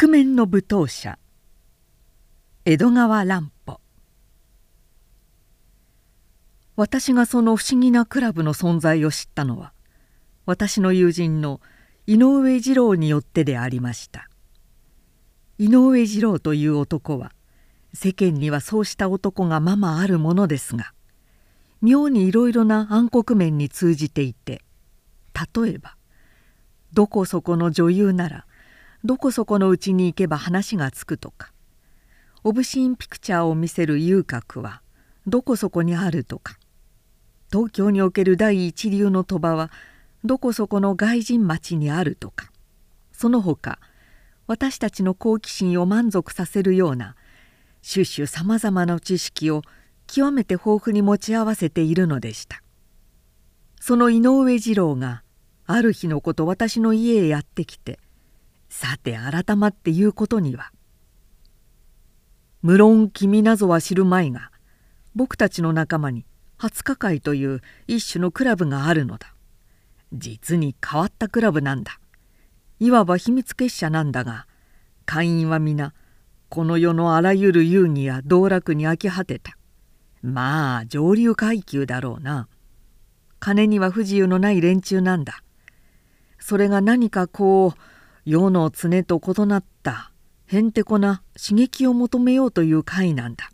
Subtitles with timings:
[0.00, 1.18] 覆面の舞踏者。
[2.64, 3.80] 江戸川乱歩。
[6.76, 9.72] 私がその不思議なクラブの存在を知ったのは
[10.46, 11.60] 私の友人の
[12.06, 14.30] 井上二郎によってでありました。
[15.58, 17.32] 井上二郎という男は
[17.92, 20.92] 世間にはそうした男がままあるものですが
[21.82, 24.62] 妙にいろいろな暗黒面に通じていて
[25.56, 25.96] 例えば
[26.92, 28.44] どこそこの女優なら
[29.04, 31.52] どこそこのうちに行けば話がつくとか。
[32.44, 34.80] オブシーンピクチャーを見せる遊郭は
[35.26, 36.58] どこそこにあるとか。
[37.52, 39.70] 東京における第一流の鳥羽は
[40.24, 42.50] どこそこの外人町にあるとか。
[43.12, 43.78] その他
[44.46, 47.16] 私たちの好奇心を満足させるような
[47.88, 49.62] 種々さまざまな知識を
[50.06, 52.62] 極めて豊富に持ち合わせているのでした。
[53.80, 55.22] その井上二郎が
[55.66, 58.00] ある日のこと私の家へやってきて
[58.68, 60.72] さて改まって言うことには。
[62.62, 64.50] 無論君なぞは知るまいが
[65.14, 66.26] 僕たちの仲間に
[66.58, 69.34] 20日会という一種のクラブがあるのだ。
[70.12, 72.00] 実に変わったクラブなんだ。
[72.80, 74.46] いわば秘密結社なんだが
[75.04, 75.94] 会員は皆
[76.48, 79.56] この世のあらゆる遊戯や道楽に飽き果てた。
[80.22, 82.48] まあ上流階級だろうな。
[83.38, 85.42] 金には不自由のない連中なんだ。
[86.38, 87.80] それが何かこう
[88.30, 90.12] 世の常と異なった
[90.44, 93.50] へんてこな刺激を求めようという会なんだ。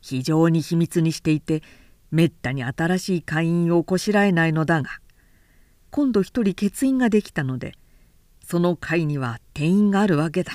[0.00, 1.64] 非常に秘密にしていて
[2.12, 4.90] めったに新しい会員をこしらえないのだが
[5.90, 7.74] 今度一人欠員ができたので
[8.46, 10.52] その会には定員があるわけだ。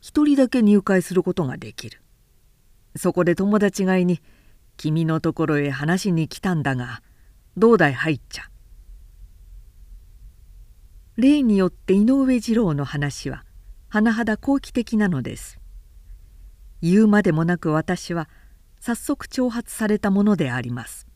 [0.00, 2.00] 一人だけ入会することができる。
[2.94, 4.22] そこで友達がいに
[4.76, 7.02] 君のところへ話しに来たんだが
[7.56, 8.47] どうだい入っちゃ
[11.18, 13.44] 例によって井上二郎の話は
[13.90, 15.58] 甚だ好奇的なのです。
[16.80, 18.28] 言うまでもなく私は
[18.78, 21.08] 早速挑発されたものであります。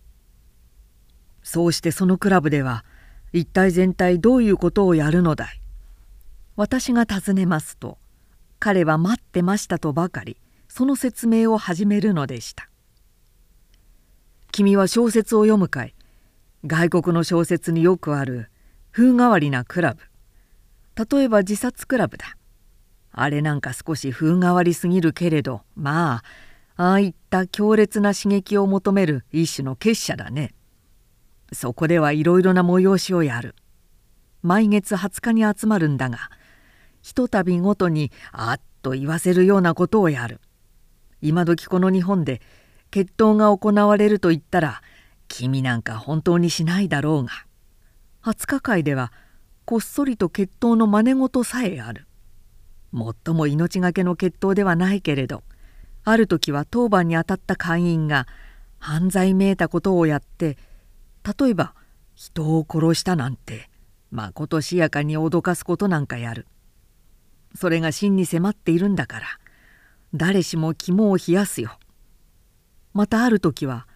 [1.44, 2.84] そうしてそのクラブでは
[3.32, 5.60] 一体全体どういうことをやるのだい？
[6.56, 7.96] 私が尋ねますと
[8.58, 12.68] 彼は待ってましたとばかりその説明を始めるのでした。
[14.50, 15.94] 君は小説を読むかい？
[16.66, 18.48] 外国の小説によくある
[18.92, 20.02] 風変わりなクラブ。
[21.16, 22.36] 例えば自殺クラブだ。
[23.10, 26.22] あれなんか少し風変わりすぎるけれどま
[26.76, 30.54] あああいった強烈な刺激を求める一種の結社だね。
[31.52, 33.54] そこではいろいろな催しをやる。
[34.42, 36.30] 毎月20日に集まるんだが
[37.00, 40.40] ひとたびごとにあっと言わせるようなことをやる。
[41.22, 42.42] 今時この日本で
[42.90, 44.82] 決闘が行われると言ったら
[45.28, 47.30] 君なんか本当にしないだろうが。
[48.24, 49.12] 20日会では
[49.64, 52.06] こっそりと決闘の真似事さえある。
[52.92, 55.42] もっとも命がけの決闘ではないけれど
[56.04, 58.28] ある時は当番に当たった会員が
[58.78, 60.58] 犯罪めいたことをやって
[61.38, 61.74] 例えば
[62.14, 63.70] 人を殺したなんて
[64.10, 66.46] まことしやかに脅かすことなんかやる。
[67.54, 69.26] それが真に迫っているんだから
[70.14, 71.78] 誰しも肝を冷やすよ。
[72.92, 73.88] またある時は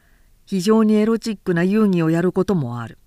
[0.47, 2.99] 非常にエロチックな遊戯をやることもある。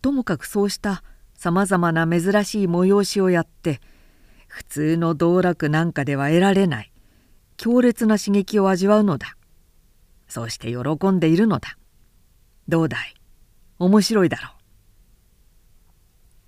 [0.00, 1.02] ともかくそうした
[1.34, 3.80] さまざまな珍しい催しをやって
[4.48, 6.92] 普通の道楽なんかでは得られない
[7.56, 9.36] 強烈な刺激を味わうのだ。
[10.28, 11.76] そうして喜んでいるのだ。
[12.68, 13.14] どうだい？
[13.78, 14.52] 面白いだろう。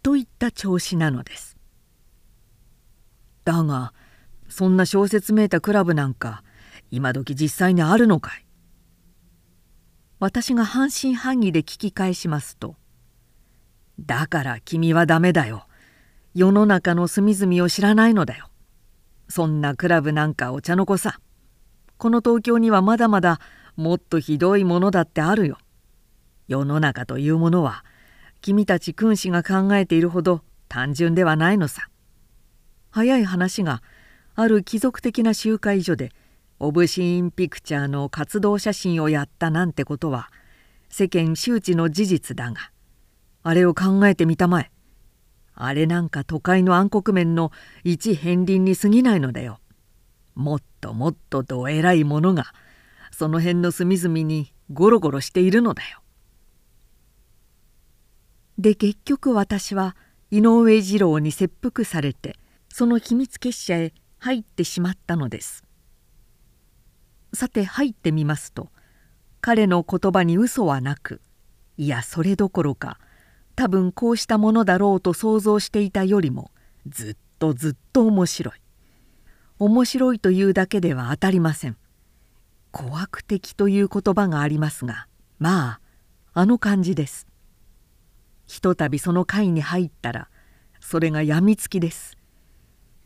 [0.02, 1.56] といった調子なのです。
[3.44, 3.92] だが
[4.48, 6.42] そんな小説めいたクラブなんか
[6.90, 8.46] 今時実際にあるのかい？
[10.18, 12.76] 私が半信半疑で聞き返しますと
[14.00, 15.66] 「だから君はダメだよ。
[16.34, 18.48] 世の中の隅々を知らないのだよ。
[19.28, 21.20] そんなクラブなんかお茶の子さ。
[21.98, 23.38] この東京にはまだまだ
[23.76, 25.58] もっとひどいものだってあるよ。
[26.48, 27.84] 世の中というものは
[28.40, 31.88] 君たち君子が考えているほど単純ではないのさ。
[32.90, 33.82] 早い話が
[34.34, 36.10] ある貴族的な集会所で
[36.58, 40.30] オブシーンピクチャーの活動写真をやったなんてことは
[40.88, 42.71] 世間周知の事実だが
[43.42, 44.70] あれを考えてみたまえ。
[45.54, 47.52] あれなんか都会の暗黒面の
[47.84, 49.60] 一片鱗に過ぎないのだよ。
[50.34, 52.54] もっともっとどえらいものが
[53.10, 56.00] その辺の隅々にゴロゴロしているのだよ。
[58.58, 59.96] で結局私は
[60.30, 65.64] 井上二郎に切腹されてその秘密結社へ入ってしまったのです。
[67.34, 68.70] さて入ってみますと
[69.40, 71.20] 彼の言葉に嘘はなく
[71.76, 72.98] いやそれどころか
[73.54, 76.50] 多分こうしたものだろうと想像していたよりも
[76.86, 78.54] ずっとずっと面白い。
[79.58, 81.76] 面白いというだけでは当たりません。
[82.70, 85.06] 怖悪的という言葉がありますが
[85.38, 85.78] ま
[86.34, 87.26] ああの感じです。
[88.46, 90.28] ひとたびその会に入ったら
[90.80, 92.16] それがやみつきです。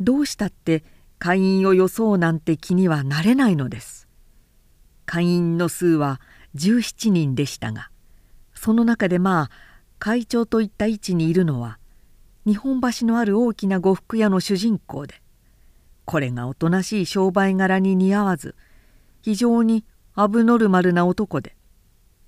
[0.00, 0.84] どうしたって
[1.19, 4.06] 会員を装うなんて気にはなれないのです。
[5.06, 6.20] 会員の数は
[6.56, 7.90] 17人でしたが
[8.54, 9.50] その中でまあ
[9.98, 11.78] 会長といった位置にいるのは
[12.46, 15.20] 日本橋のある大きな呉服屋の主人公で
[16.04, 18.54] これがおとなしい商売柄に似合わず
[19.22, 19.84] 非常に
[20.14, 21.56] アブノルマルな男で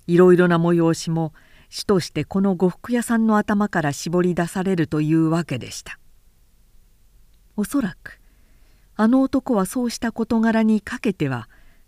[0.07, 1.33] いろいろな催しも
[1.69, 5.99] 主としてこの呉服屋さんの頭から絞り出されるというわけでした。
[7.55, 8.19] おそらく
[8.95, 11.47] あの男はそうした事柄にかけては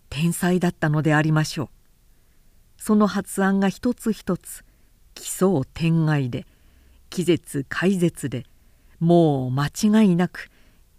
[0.10, 1.70] 天才だったのでありましょう。
[2.78, 4.64] その発案が一つ一つ
[5.16, 6.46] 奇想天外で
[7.10, 8.46] 気絶怪絶で
[9.00, 10.50] もう間違いなく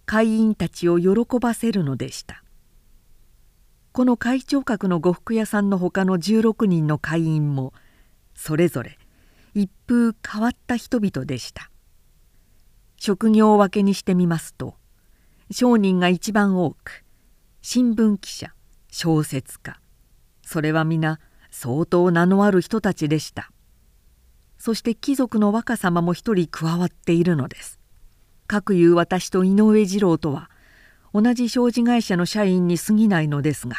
[0.06, 2.42] 会員たちを喜ばせるのでした。
[3.92, 7.74] この会長格の呉服屋さんの他の16人の会員も
[8.34, 8.98] それぞれ
[9.54, 11.70] 一風変わった人々でした。
[12.96, 14.74] 職業分けにしてみますと
[15.50, 17.04] 商人が一番多く
[17.60, 18.54] 新聞記者
[18.90, 19.80] 小説家
[20.44, 21.20] それは皆
[21.50, 23.51] 相当名のある人たちでした。
[24.64, 27.80] そして貴族の若様も一人加わっているのです。
[28.46, 30.50] かくいう私と井上次郎とは
[31.12, 33.78] 同じ商事会社の社員に過ぎないのですが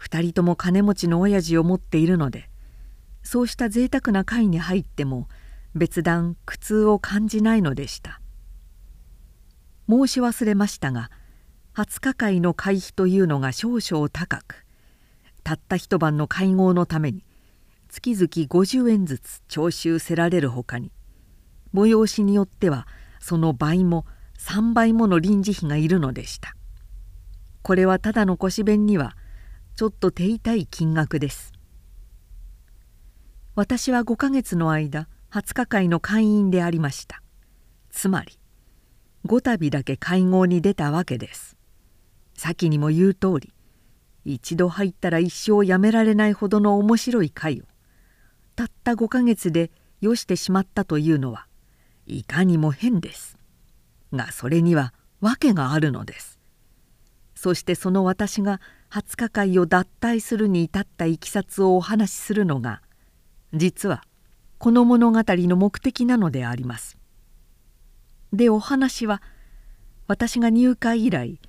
[0.00, 2.50] 2人とも金持ちの親父を持っているので
[3.22, 5.28] そうした贅沢な会に入っても
[5.76, 8.20] 別段苦痛を感じないのでした。
[9.88, 11.08] 申し忘れましたが
[11.76, 14.66] 20日会の会費というのが少々高く
[15.44, 17.24] たった一晩の会合のために
[17.94, 20.90] 月々50円ずつ徴収せられるほかに
[21.72, 22.88] 催しによっては
[23.20, 24.04] その倍も
[24.40, 26.56] 3倍もの臨時費がいるのでした。
[27.62, 29.16] これはただの腰弁には
[29.76, 31.52] ちょっと手痛い金額です。
[33.54, 37.22] 私は5ヶ月の間20日会の会員でありました。
[37.90, 38.40] つまり
[39.24, 41.56] 5度だけ会合に出たわけです。
[42.34, 43.54] 先にも言う通り
[44.24, 47.64] 一度入ったら一生やめられないほどの面白い会を
[48.54, 49.70] たった5ヶ月で
[50.00, 51.46] よしてしまったというのは
[52.06, 53.38] いかにも変です。
[54.12, 56.38] がそれには訳があるのです。
[57.34, 58.60] そしてその私が
[58.90, 62.80] 20日会を脱退するに至ったいきさつをお話しするのが
[63.52, 64.04] 実は
[64.58, 66.96] この物語の目的なのであります。
[68.32, 69.20] でお話は
[70.06, 71.40] 私が入会以来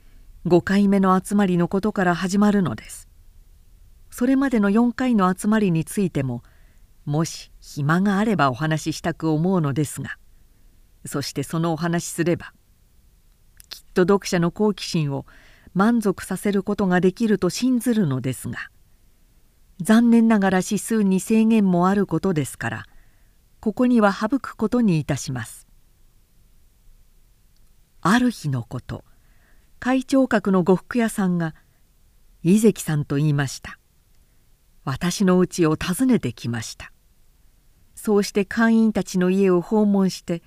[0.45, 3.07] 5回目の集まりのことから始まるのです。
[4.09, 6.41] それまでの4回の集まりについても
[7.05, 10.17] もし暇があればお話ししたく思うのですが。
[11.05, 12.51] そしてそのお話しすれば
[13.69, 15.27] きっと読者の好奇心を
[15.75, 18.57] 満足させることができると信ずるのですが。
[19.81, 22.85] 残念ながら指数に制限もあることですから
[23.59, 25.67] ここには省くことにいたします。
[28.01, 29.03] ある日のこと
[29.79, 31.55] 会長格の呉服屋さんが
[32.43, 33.77] 「井関さんと言いました」
[34.85, 36.91] 私の家を訪ねてきました。
[38.05, 40.43] そうして会員たちの家を訪問して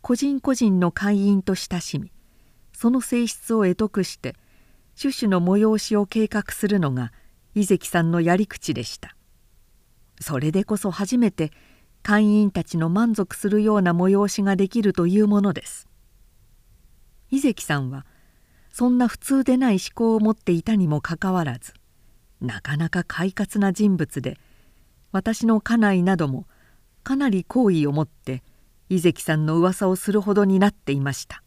[0.00, 2.10] 個人個人の会員と親しみ
[2.72, 4.36] その性質を得得して
[4.98, 7.12] 種々の催しを計画するのが
[7.54, 9.14] 井関さんのやり口でした。
[10.18, 11.52] それでこそ初めて
[12.02, 15.86] 会員たちの満足するような催しができるというものです。
[17.30, 18.06] 井関さんは
[18.72, 21.74] そんな普通でない思考を持っていたにもかかわらず
[22.40, 24.38] なかなか快活な人物で
[25.12, 26.46] 私の家内なども
[27.04, 28.42] かなり好意を持って
[28.88, 31.42] 井関さんの噂をするほどになっていました。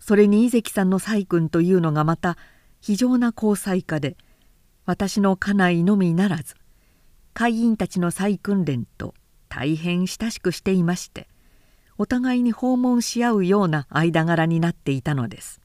[0.00, 2.36] それに井関さんの細君というのがまた
[2.80, 4.16] 非常な交際家で
[4.84, 6.56] 私の家内のみならず
[7.34, 9.14] 会員たちの再訓練と
[9.48, 11.28] 大変親しくしていまして
[11.98, 15.60] お互いに訪問し合うような間柄になっていたのです。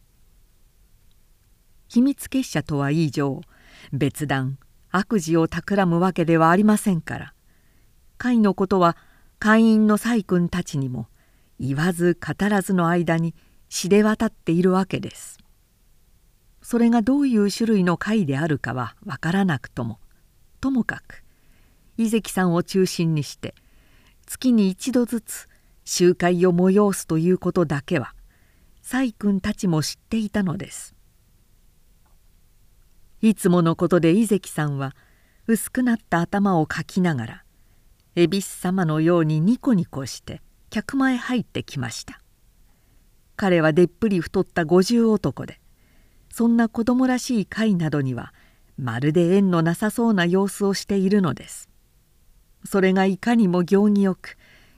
[1.88, 3.42] 秘密結社とは以上
[3.92, 4.60] 別段
[4.92, 7.34] 悪事を企むわけではありませんから
[8.18, 8.98] 会のことは
[9.40, 11.08] 会員の細君たちにも
[11.60, 13.36] 言わず語らずの間に
[13.70, 15.38] 知れ渡っているわけです。
[16.62, 20.00] それがどういう種類の会であるかは分からなくとも
[20.60, 21.24] ともかく
[21.98, 23.56] 井関さんを中心にして
[24.26, 25.48] 月に一度ずつ
[25.86, 28.14] 集会を催すということだけは
[28.82, 30.96] 細君たちも知っていたのです。
[33.22, 34.96] いつものことで井関さんは
[35.48, 37.44] 薄くなった頭をかきながら
[38.20, 42.20] 恵比寿様のようにニコニコして客前入ってきました。
[43.36, 45.60] 彼はでっぷり太った五十男で
[46.34, 48.34] そんな子供らしい会などには
[48.76, 51.70] まるで縁のなさそうな様子をしているのです。
[52.66, 54.36] それがいかにも行儀よく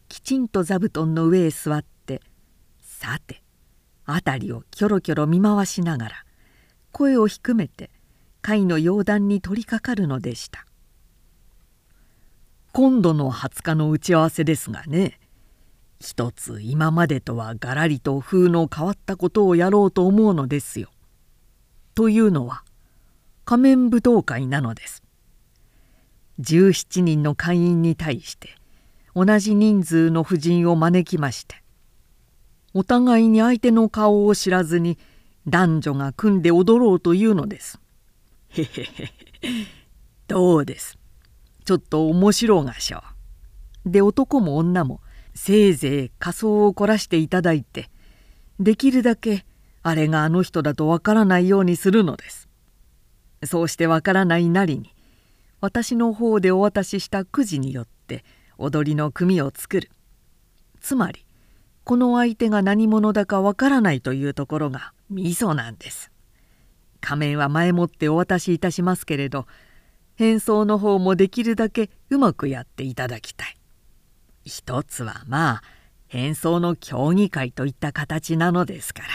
[0.10, 2.22] きちんと座布団の上へ座って
[2.82, 3.42] さて
[4.06, 6.26] 辺りをキョロキョロ見回しながら
[6.92, 7.90] 声を低めて
[8.42, 10.66] 会の要談に取りかかるのでした。
[12.80, 15.20] 今度の20日の打ち合わせですがね
[16.00, 20.88] 一つ今までとはがらりと風の変わったことをやろうと思うのですよ。
[21.94, 22.64] というのは
[23.44, 25.04] 仮面舞踏会なのです。
[26.40, 28.56] 17人の会員に対して
[29.14, 31.62] 同じ人数の婦人を招きまして
[32.74, 34.98] お互いに相手の顔を知らずに
[35.46, 37.78] 男女が組んで踊ろうというのです。
[38.52, 39.12] へへへ
[40.30, 40.99] どうです？
[41.70, 43.04] ちょっと面白がしょ
[43.86, 43.92] う。
[43.92, 45.02] で男も女も
[45.36, 47.92] せいぜい仮装を凝らしていただいて
[48.60, 49.46] できるだけ
[49.84, 52.50] あれがあの人だとわからないようにするのです。
[53.44, 54.96] そうしてわからないなりに
[55.62, 58.26] 私の方でお渡ししたくじによって
[58.58, 59.92] 踊りの組を作る。
[60.82, 61.24] つまり
[61.84, 66.10] この相手が何者だかわからないというところがミソなんです。
[67.00, 69.46] 仮面は前もってお渡しいたしますけれど
[70.20, 73.58] 変装の方もできるだけうまくやっていただきたい。
[74.44, 75.64] 一つはまあ
[76.08, 79.08] 変装の競技会といった形なのですから。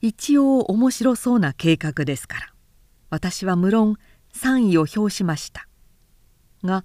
[0.00, 2.46] 一応面白そうな計画ですから。
[3.10, 3.98] 私は無論
[4.32, 5.68] 賛意を表しました。
[6.64, 6.82] が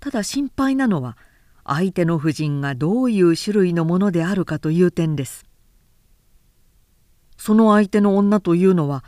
[0.00, 1.16] ただ心配なのは
[1.64, 5.46] 相手の婦人がどういう種類のものであるかという点です。
[7.36, 9.04] その相手の女というのは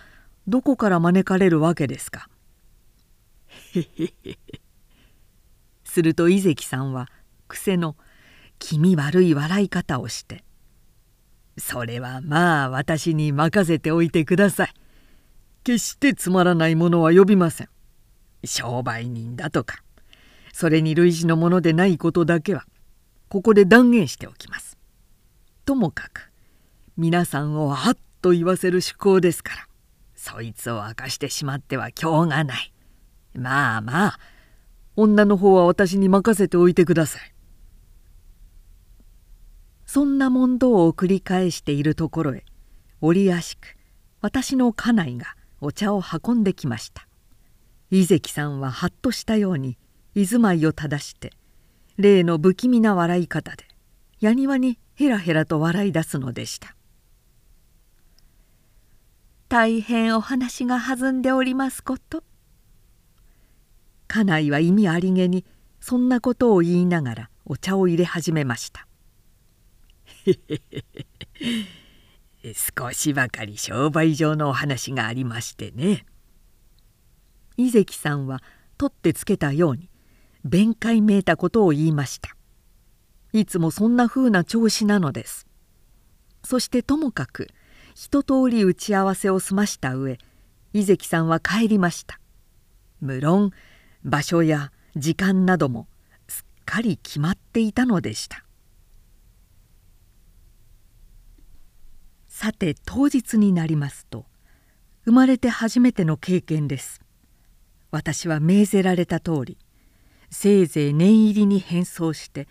[0.49, 2.29] どこから招かれるわけですか？
[5.85, 7.09] すると井関さんは
[7.49, 7.97] 癖の
[8.59, 10.45] 気味悪い笑い方をして
[11.59, 14.75] 「それはまあ私に任せておいてください。
[15.65, 17.69] 決してつまらないものは呼びません。
[18.45, 19.83] 商売人だとか
[20.53, 22.65] それに類似のものでないことだけは
[23.29, 24.79] ここで断言しておきます。
[25.67, 26.31] ともかく
[26.97, 29.68] 皆さんをはっと言わせる趣向ですから
[30.19, 32.73] そいつを明かしてしまっては今日がない。
[33.35, 34.19] まあまあ
[34.97, 37.33] 女の方は私に任せておいてください。
[39.89, 42.45] そんな問答を繰り返しているところへ
[43.01, 43.75] 折やしく
[44.21, 47.09] 私の家内がお茶を運んできました
[47.91, 49.79] 井関さんははっとしたように
[50.15, 51.33] 居住まいを正して
[51.97, 53.65] 例の不気味な笑い方で
[54.21, 56.77] やにわにヘラヘラと笑い出すのでした
[59.49, 62.23] 大変お話が弾んでおりますこと。
[64.07, 65.47] 家内は意味ありげに
[65.81, 68.87] そんなことを言いながらお茶を入れ始めました。
[72.77, 76.05] 少しばかり商売上のお話がありましてね。
[77.57, 78.43] 井関さんは
[78.77, 79.89] 取ってつけたように
[80.45, 82.37] 弁解めいたことを言いました。
[83.33, 85.47] いつもそんなふうな調子なのです。
[86.45, 87.49] そしてともかく
[88.01, 90.19] 一通り打ち合わせを済ました上
[90.73, 92.21] 井関さんは帰りました。
[93.01, 93.51] 無論
[94.05, 95.89] 場所や時間なども
[96.29, 98.45] すっかり決まっていたのでした。
[102.29, 104.27] さて当日になりますと
[105.05, 107.01] 生まれて初めての経験です。
[107.91, 109.59] 私は命ぜられた通り
[110.31, 112.47] せいぜい念入りに変装して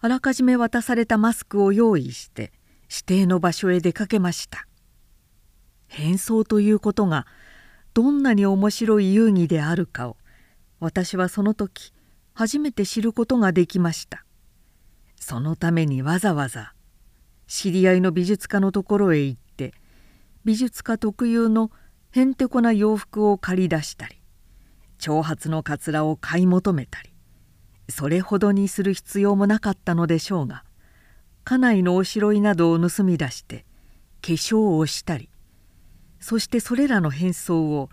[0.00, 2.52] あらかじめ渡されたマスクを用意して
[2.90, 4.66] 指定の場所へ出かけました。
[5.90, 7.26] 変装ということが
[7.92, 10.16] どんなに面白い遊戯であるかを
[10.78, 11.92] 私はその時
[12.32, 14.24] 初めて知ることができました。
[15.20, 16.72] そのためにわざわざ
[17.46, 19.74] 知り合いの美術家のところへ行って
[20.44, 21.70] 美術家特有の
[22.10, 24.16] へんてこな洋服を借り出したり
[24.98, 27.10] 長髪のかつらを買い求めたり
[27.88, 30.64] それほどにする必要もなかったのでしょうが
[31.44, 33.66] 家内のおしろいなどを盗み出して
[34.22, 35.28] 化粧をしたり
[36.20, 37.88] そしてそれらの変装を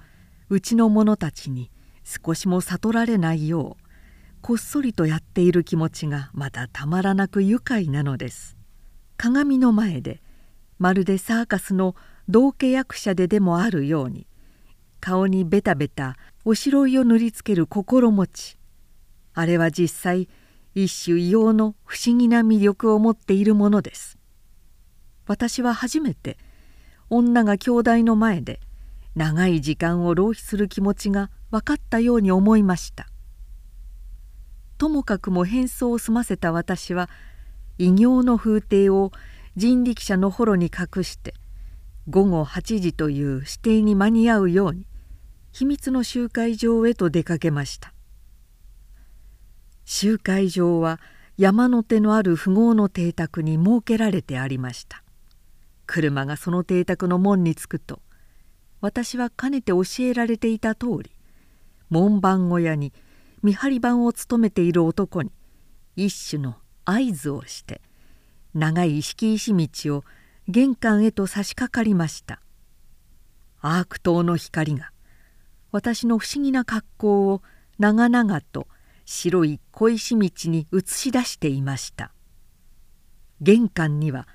[0.50, 1.72] うちの者たちに
[2.04, 3.88] 少しも悟られないよう
[4.42, 8.56] こっそりとやっている気持ちがまたたまらなく愉快なのです。
[9.18, 10.22] 鏡の前で
[10.78, 11.96] まるでサーカスの
[12.30, 14.28] 道化役者ででもあるように
[15.00, 18.58] 顔にベタベタおしろいを塗りつける心持ち
[19.34, 20.30] あれは実際
[20.76, 24.18] 一種異様の不思議な魅力を持っているものです。
[25.26, 26.38] 私は初めて
[27.10, 28.60] 女が兄弟の前で
[29.16, 33.08] 長い時間を浪費する気持ちが分かったように思いました。
[34.78, 37.10] ともかくも変装を済ませた私は
[37.78, 39.12] 異形の風景を
[39.56, 41.34] 人力車の幌に隠して
[42.10, 44.86] 午後8時という指定に間に合うように
[45.52, 47.94] 秘密の集会場へと出かけました。
[49.86, 51.00] 集会場は
[51.38, 55.04] 山の手のある富豪の邸宅に設けられてありました。
[55.88, 58.00] 車がその邸宅の門に着くと
[58.82, 61.12] 私はかねて教えられていた通り
[61.90, 62.94] 門番小屋に
[63.42, 65.32] 見張り番を務めている男に
[65.96, 67.82] 一種の合図をして
[68.54, 70.04] 長い敷石道を
[70.48, 72.42] 玄関へと差し掛かりました。
[73.60, 74.92] アーク灯の光が
[75.72, 77.42] 私の不思議な格好を
[77.80, 78.68] 長々と
[79.06, 82.12] 白い小石道に映し出していました。
[83.42, 84.28] 玄関には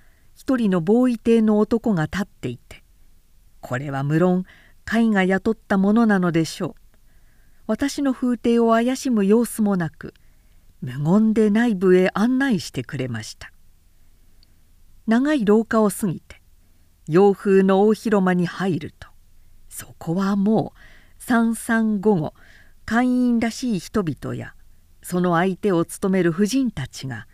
[0.42, 2.82] 一人のボーイ邸の男が立っていて
[3.60, 4.44] これは無論
[4.84, 6.74] 甲が雇ったものなのでしょう。
[7.68, 10.14] 私の風景を怪しむ様子もなく
[10.80, 13.52] 無言で内部へ案内してくれました。
[15.06, 16.42] 長い廊下を過ぎて
[17.06, 19.06] 洋風の大広間に入ると
[19.68, 22.34] そこはもう三三午後
[22.84, 24.56] 会員らしい人々や
[25.04, 27.28] その相手を務める婦人たちが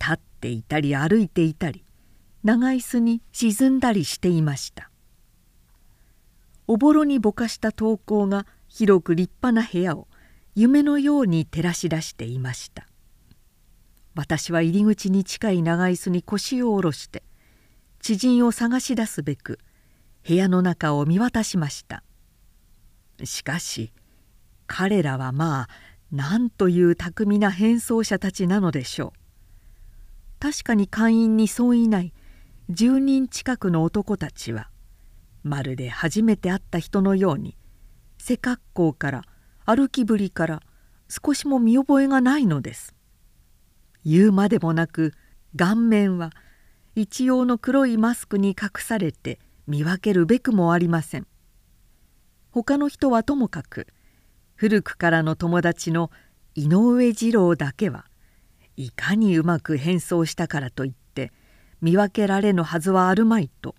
[0.00, 1.84] 立っていたり歩いていたり
[2.44, 4.90] 長椅子に沈んだりしていました。
[6.66, 10.06] おぼろにぼかした灯光が広く立派な部屋を
[10.54, 12.86] 夢のように照らし出していました。
[14.14, 17.22] 私は入り口に近い長椅子に腰を下ろして
[18.00, 19.60] 知人を探し出すべく
[20.26, 22.02] 部屋の中を見渡しました。
[23.24, 23.92] しかし
[24.66, 25.68] 彼らはまあ
[26.10, 29.18] なんという巧みな変装者たちなのでしょう。
[30.40, 32.12] 確かに会員に相違ない
[32.70, 34.68] 10人近くの男たちは
[35.42, 37.56] まるで初めて会った人のように
[38.18, 39.22] 背格好から
[39.64, 40.62] 歩きぶりから
[41.08, 42.94] 少しも見覚えがないのです。
[44.04, 45.14] 言うまでもなく
[45.56, 46.30] 顔面は
[46.94, 51.26] 一様の黒いマスクに隠されて見分けるべくもありません。
[52.50, 53.86] 他の人はともかく
[54.56, 56.10] 古くからの友達の
[56.54, 58.04] 井上二郎だけは
[58.76, 61.07] いかにうまく変装したからといって
[61.80, 63.74] 見分けられぬはずはあるまいと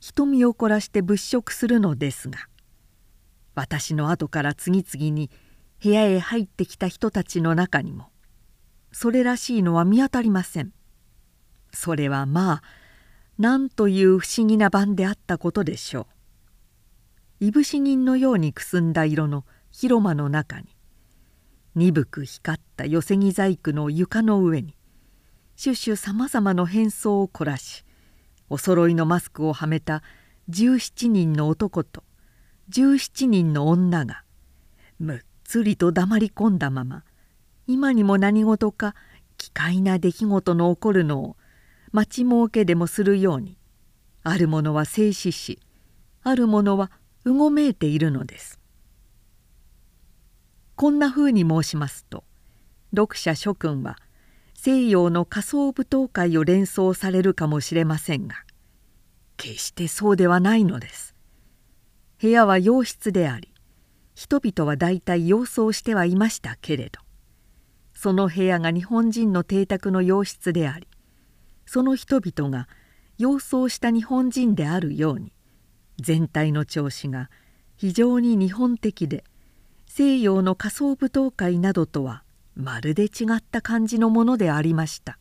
[0.00, 2.48] 瞳を凝らして物色するのですが
[3.54, 5.30] 私の後から次々に
[5.82, 8.08] 部屋へ入ってきた人たちの中にも
[8.92, 10.72] それらしいのは見当たりません。
[11.72, 12.62] それはまあ
[13.38, 16.06] なんという不思議な晩であったことでしょ
[17.40, 17.46] う。
[17.46, 20.68] いぶし銀のようにくすんだ色の広間の中に
[21.74, 24.76] 鈍く光った寄木細工の床の上に
[25.56, 27.84] シュシュさまざまの変装を凝らし
[28.50, 30.02] おそろいのマスクをはめた
[30.50, 32.02] 17人の男と
[32.70, 34.24] 17人の女が
[34.98, 37.04] むっつりと黙り込んだまま
[37.66, 38.94] 今にも何事か
[39.38, 41.36] 奇怪な出来事の起こるのを
[41.92, 43.56] 待ちもうけでもするように
[44.22, 45.60] ある者は静止し
[46.22, 46.90] ある者は
[47.24, 48.58] うごめいているのです。
[50.76, 52.24] こんなふうに申しますと
[52.94, 53.96] 読者諸君は
[54.66, 58.36] 西洋の仮想舞踏会を連想されるかもしれませんが
[59.36, 61.14] 決してそうではないのです。
[62.18, 63.52] 部屋は洋室であり
[64.14, 66.98] 人々は大体様子をしてはいましたけれど
[67.92, 70.88] その部屋が日本人の邸宅の洋室であり
[71.66, 72.66] その人々が
[73.18, 75.34] 様子をした日本人であるように
[76.00, 77.30] 全体の調子が
[77.76, 79.24] 非常に日本的で
[79.84, 82.23] 西洋の仮想舞踏会などとは
[82.54, 85.18] まるで違った感じのものでありました。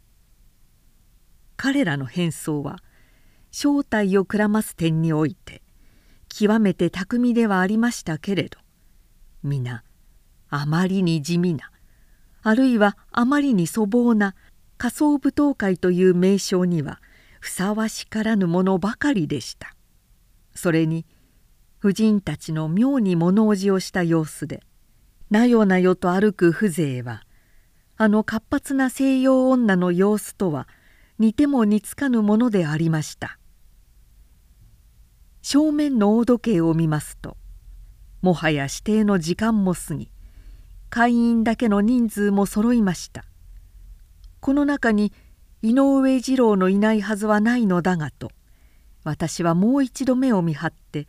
[1.58, 2.80] 彼らの変装は
[3.52, 5.62] 正体をくらます点において
[6.28, 8.58] 極めて巧みではありましたけれど
[9.44, 9.84] 皆
[10.50, 11.72] あまりに地味な
[12.42, 14.36] あるいはあまりに粗暴な
[14.78, 17.00] 仮想舞踏会という名称には
[17.40, 19.76] ふさわしからぬものばかりでした。
[20.56, 21.06] それに
[21.80, 24.64] 婦人たちの妙に物おじをした様子で
[25.34, 27.24] なよなよと歩く風情は
[27.98, 30.68] あの活発な西洋女の様子とは
[31.18, 33.40] 似ても似つかぬものでありました。
[35.42, 37.36] 正面の大時計を見ますと
[38.22, 40.12] もはや指定の時間も過ぎ
[40.92, 43.26] 会員だけの人数も揃いました。
[44.40, 45.14] この中に
[45.64, 48.30] 井上二郎のいないはずはないのだがと
[49.04, 51.08] 私はもう一度目を見張って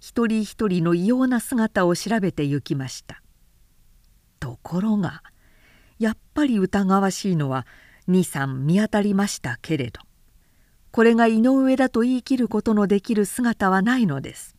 [0.00, 3.20] 一人一人の異様な姿を調べてゆきました。
[4.38, 5.22] ところが
[5.98, 7.66] やっぱり疑わしいのは
[8.08, 10.00] 23見当たりましたけれど
[10.90, 14.56] これが井上だと言い切ることのできる姿はないのです。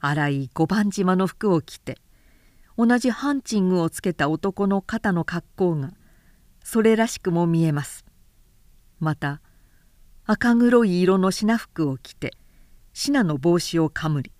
[0.00, 1.98] 荒い五番島の服を着て
[2.76, 5.92] 同じハンチングをつけた男の肩の格好が
[6.62, 8.04] それらしくも見えます。
[9.00, 9.40] また
[10.26, 12.32] 赤黒い色の品服を着て
[12.92, 14.32] 品の帽子をかむり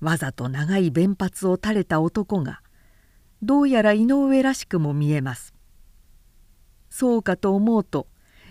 [0.00, 2.60] わざと長い弁髪を垂れた男が
[3.46, 5.54] どうやら井上らしくも見えます。
[6.90, 8.08] そうかと思うと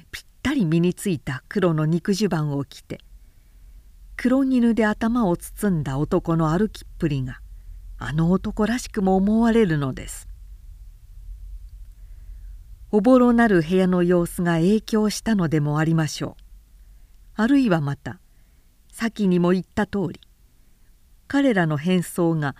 [0.10, 3.02] ぴったり身についた黒の肉襦袢を着て
[4.16, 7.42] 黒絹で頭を包んだ男の歩きっぷりが
[7.98, 10.30] あの男らしくも思われるのです。
[12.92, 16.44] おぼろなる部屋の様子が影響したのでもありましょう。
[17.36, 18.22] あるいはまた
[18.94, 20.22] 先にも言った通り
[21.28, 22.56] 彼らの変装が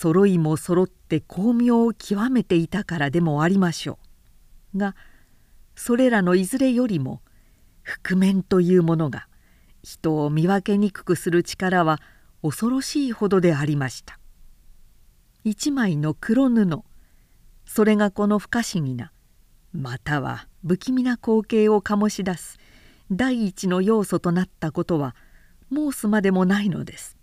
[0.00, 3.98] 揃いも揃って巧妙を極めていたからでもありましょ
[4.72, 4.78] う。
[4.78, 4.94] が
[5.74, 7.20] それらのいずれよりも
[7.82, 9.26] 覆面というものが
[9.82, 11.98] 人を見分けにくくする力は
[12.42, 14.20] 恐ろしいほどでありました。
[15.42, 16.84] 一枚の黒布
[17.66, 19.10] それがこの不可思議な
[19.72, 22.58] または不気味な光景を醸し出す
[23.10, 25.16] 第一の要素となったことは
[25.72, 27.17] 申すまでもないのです。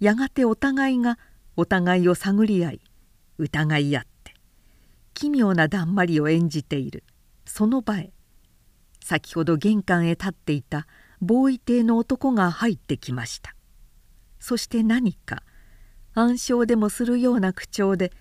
[0.00, 1.18] やがてお互いが
[1.56, 2.80] お互いを探り合い
[3.38, 4.34] 疑い合って
[5.14, 7.04] 奇妙なだんまりを演じている。
[7.44, 8.12] その場へ
[9.02, 10.86] 先ほど玄関へ立っていた
[11.20, 13.54] ボーイ邸の男が入ってきました。
[14.40, 15.42] そして何か
[16.14, 18.12] 暗唱でもするような口調で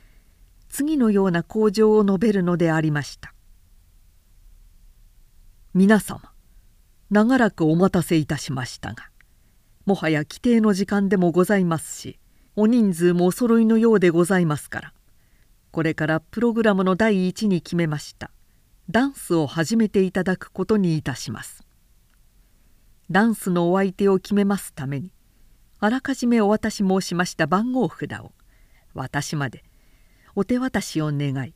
[0.69, 3.33] 次のような口上を述べるのでありました
[5.73, 6.33] 「皆様
[7.09, 9.09] 長らくお待たせいたしましたが
[9.85, 12.19] もはや規定の時間でもございますし
[12.55, 14.93] お人数もお揃いのようでございますから。
[15.71, 18.31] これからプログラムの第一に決めました。
[18.89, 21.65] ダンスを始めていただくことにいたします。
[23.11, 25.11] ダンスのお相手を決めますために
[25.79, 28.31] あらかじめお渡し申しました番号札を
[28.95, 29.63] 私まで
[30.33, 31.53] お手渡しを願い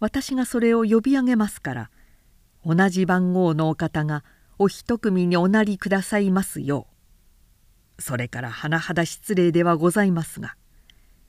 [0.00, 1.90] 私がそれを呼び上げますから
[2.64, 4.24] 同じ番号のお方が
[4.58, 6.95] お一組におなりくださいますよう
[7.98, 10.56] それから甚だ失礼ではございますが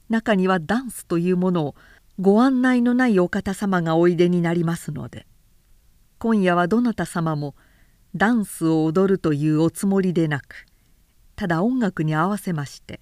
[0.10, 1.75] 中にはダンスというものを
[2.19, 5.27] ご案内のないお方様がおいでになりますので
[6.19, 7.56] 今夜はどなた様も
[8.15, 10.65] ダンスを踊るというおつもりでなく
[11.36, 12.99] ただ音楽に合わせまして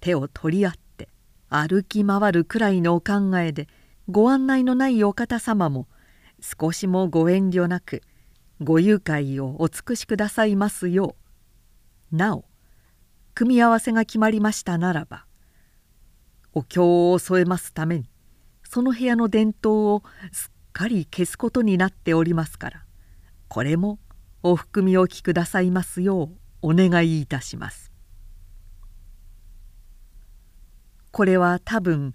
[0.00, 1.08] 手を取り合って
[1.48, 3.68] 歩き回るくらいのお考えで
[4.08, 5.88] ご案内のないお方様も
[6.40, 8.02] 少しもご遠慮なく
[8.62, 11.16] ご愉快をお尽くしくださいますよ
[12.12, 12.44] うなお
[13.34, 15.26] 組み合わせが決まりましたならば
[16.52, 18.08] お経を添えますために
[18.62, 22.84] その部屋の伝統をすっかり消すことになっておりますから
[23.48, 23.98] これも
[24.42, 27.92] お含みおきくださいますようお願いいたします。
[31.10, 32.14] これは多分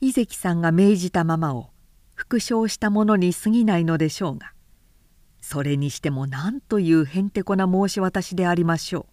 [0.00, 1.70] 井関さんが命じたままを
[2.14, 4.52] 復唱したものに過ぎないのでしょうが
[5.42, 9.11] それにしても何というへんてこな申し渡しでありましょう。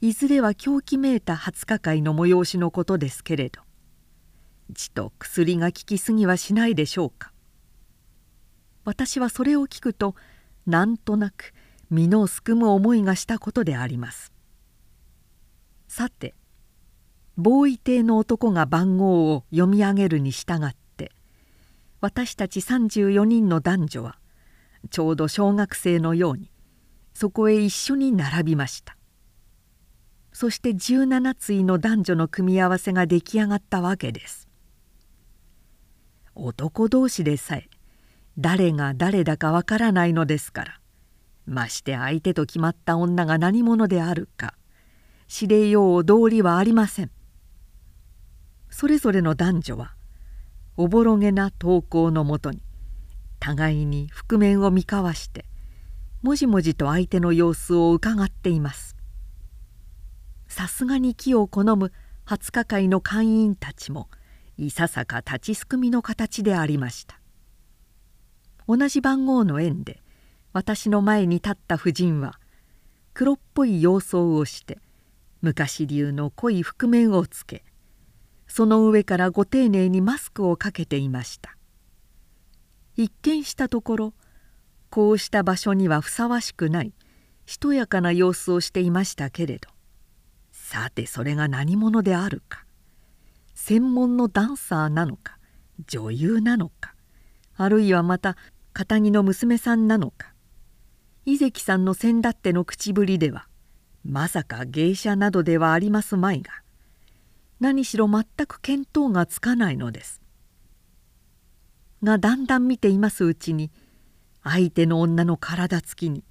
[0.00, 3.62] いずれは狂気めいた20日会の催しのことですけれど
[4.74, 7.32] ちと薬が効きすぎはしないでしょうか。
[8.84, 10.14] 私はそれを聞くと
[10.66, 11.52] なんとなく
[11.90, 14.32] 身のすくむ思いがしたことであります。
[15.88, 16.34] さて
[17.36, 21.12] ボーイ邸の男が番号を読み上げるに従って
[22.00, 24.18] 私たち34人の男女は
[24.90, 26.50] ちょうど小学生のように
[27.14, 28.97] そこへ一緒に並びました。
[30.40, 34.46] そして17対の男女の組み合わせが出来上がったわけです。
[36.36, 37.68] 男同士でさえ
[38.38, 40.80] 誰が誰だかわからないのですから
[41.44, 44.54] まして相手と決まった女が何者であるか
[45.26, 47.10] 知れよう道理はありません。
[48.70, 49.96] それぞれの男女は
[50.76, 52.62] おぼろげな投稿のもとに
[53.40, 55.46] 互いに覆面を見交わして
[56.22, 58.87] もじもじと相手の様子をうかがっています。
[60.58, 61.92] さすがに木を好む
[62.26, 64.08] 20日会の会員たちも
[64.56, 67.20] いささか立ちすくみの形でありました。
[68.66, 70.02] 同じ番号の縁で
[70.52, 72.40] 私の前に立った婦人は
[73.14, 74.80] 黒っぽい洋装をして
[75.42, 77.62] 昔流の濃い覆面をつけ
[78.48, 81.56] その上からご丁寧にマスクをかけていました。
[82.96, 84.14] 一見したところ
[84.90, 86.92] こうした場所にはふさわしくない
[87.46, 89.77] しとやかな様子をしていましたけれど
[90.70, 92.66] さてそれが何者であるか。
[93.54, 95.38] 専門のダンサーなのか。
[95.86, 96.94] 女優なのか。
[97.56, 98.36] あるいはまた
[98.74, 100.34] 堅気の娘さんなのか。
[101.24, 103.48] 井関さんの先だっての口ぶりでは
[104.04, 106.52] まさか芸者などではありますまいが
[107.60, 110.20] 何しろ全く見当がつかないのです。
[112.04, 113.70] がだんだん見ていますうちに
[114.44, 116.24] 相手の女の体つきに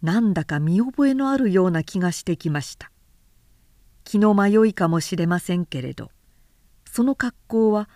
[0.00, 2.92] なんだか見覚えのあるような気がしてきました。
[4.04, 6.10] 気の迷いかもしれませんけれど
[6.90, 7.88] その格好は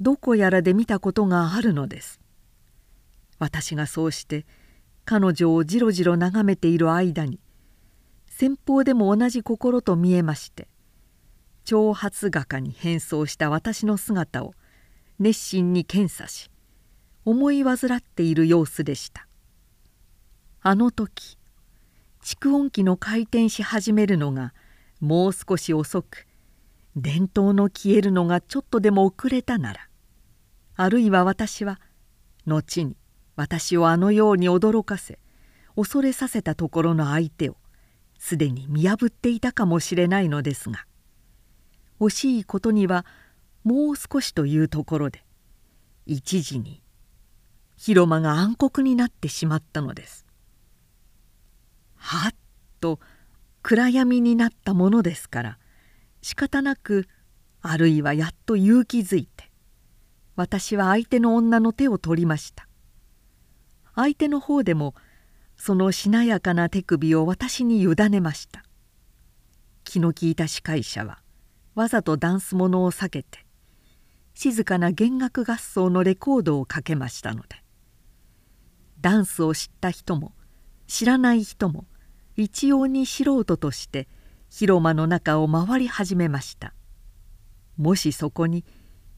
[0.00, 2.20] どこやらで見たことがあるのです。
[3.38, 4.46] 私がそうして
[5.04, 7.40] 彼女をじろじろ眺めている間に
[8.26, 10.68] 先方でも同じ心と見えまして
[11.64, 14.54] 長髪画家に変装した私の姿を
[15.18, 16.50] 熱心に検査し
[17.24, 19.26] 思い患っている様子でした。
[20.60, 21.36] あの時
[22.22, 24.52] 蓄音機の回転し始めるのが
[25.00, 26.26] もう少し遅く
[26.96, 29.88] 伝統の消えるのがちょっとでも遅れたなら
[30.76, 31.80] あるいは私は
[32.46, 32.96] 後に
[33.36, 35.18] 私をあのように驚かせ
[35.76, 37.56] 恐れさせたところの相手を
[38.18, 40.84] すでに見破っていたかもしれないのですが
[42.00, 43.06] 惜しいことには
[43.62, 45.24] もう少しというところで
[46.06, 46.82] 一時に
[47.76, 50.26] 広間が暗黒になってしまったのです。
[51.94, 52.34] はっ
[52.80, 52.98] と
[53.70, 55.58] 暗闇になったものですから
[56.22, 57.06] 仕方なく
[57.60, 59.50] あるいはやっと勇気づいて
[60.36, 62.66] 私は相手の女の手を取りました。
[63.94, 64.94] 相手の方でも
[65.58, 68.64] そのしなやかな手首を私に委ねました。
[69.84, 71.18] 気の利いた司会者は
[71.74, 73.44] わざとダンスものを避けて
[74.32, 77.48] 静かな弦楽合奏のレコードをかけましたので
[79.02, 80.32] ダンスを知った人も
[80.86, 81.84] 知らない人も
[82.40, 84.06] 一様に素人として
[84.48, 86.72] 広間の中を回り始めました。
[87.76, 88.64] もしそこに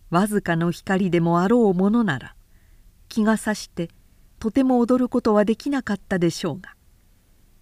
[0.09, 2.35] わずかの光でもあろうものなら
[3.09, 3.91] 気がさして
[4.39, 6.75] とても踊ることはできなかったでしょうが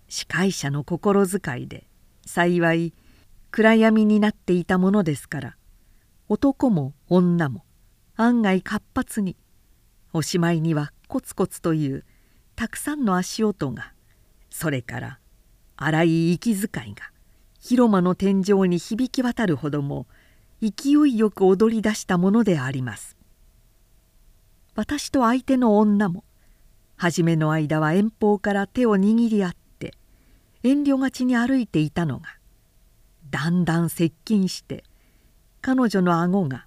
[0.08, 1.88] 司会者の心遣いで
[2.24, 2.94] 幸い
[3.50, 5.56] 暗闇になっていたものですから
[6.28, 7.64] 男も女も
[8.16, 9.36] 案外活発に
[10.12, 12.04] おしまいにはコツコツという
[12.56, 13.92] たくさんの足音が
[14.50, 15.18] それから
[15.80, 17.10] 荒い息遣いが
[17.60, 20.06] 広間の天井に響き渡るほども
[20.60, 23.16] 勢いよく踊り出したものであります。
[24.74, 26.24] 私と相手の女も
[26.96, 29.94] 初めの間は遠方から手を握り合って
[30.64, 32.28] 遠慮がちに歩いていたのが
[33.30, 34.84] だんだん接近して
[35.60, 36.66] 彼女の顎が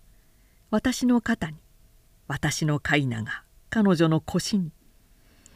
[0.70, 1.58] 私の肩に
[2.28, 4.72] 私の飼いなが彼女の腰に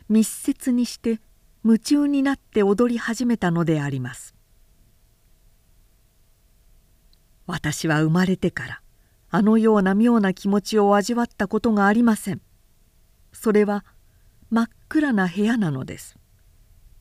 [0.09, 1.19] 密接にして
[1.65, 4.35] 夢中になって踊り始めたのであります。
[7.47, 8.81] 私は生まれてから
[9.31, 12.41] あのような妙な気持ちを味わったことがありません。
[13.33, 13.83] それは
[14.51, 16.19] 真っ暗な部屋なのです。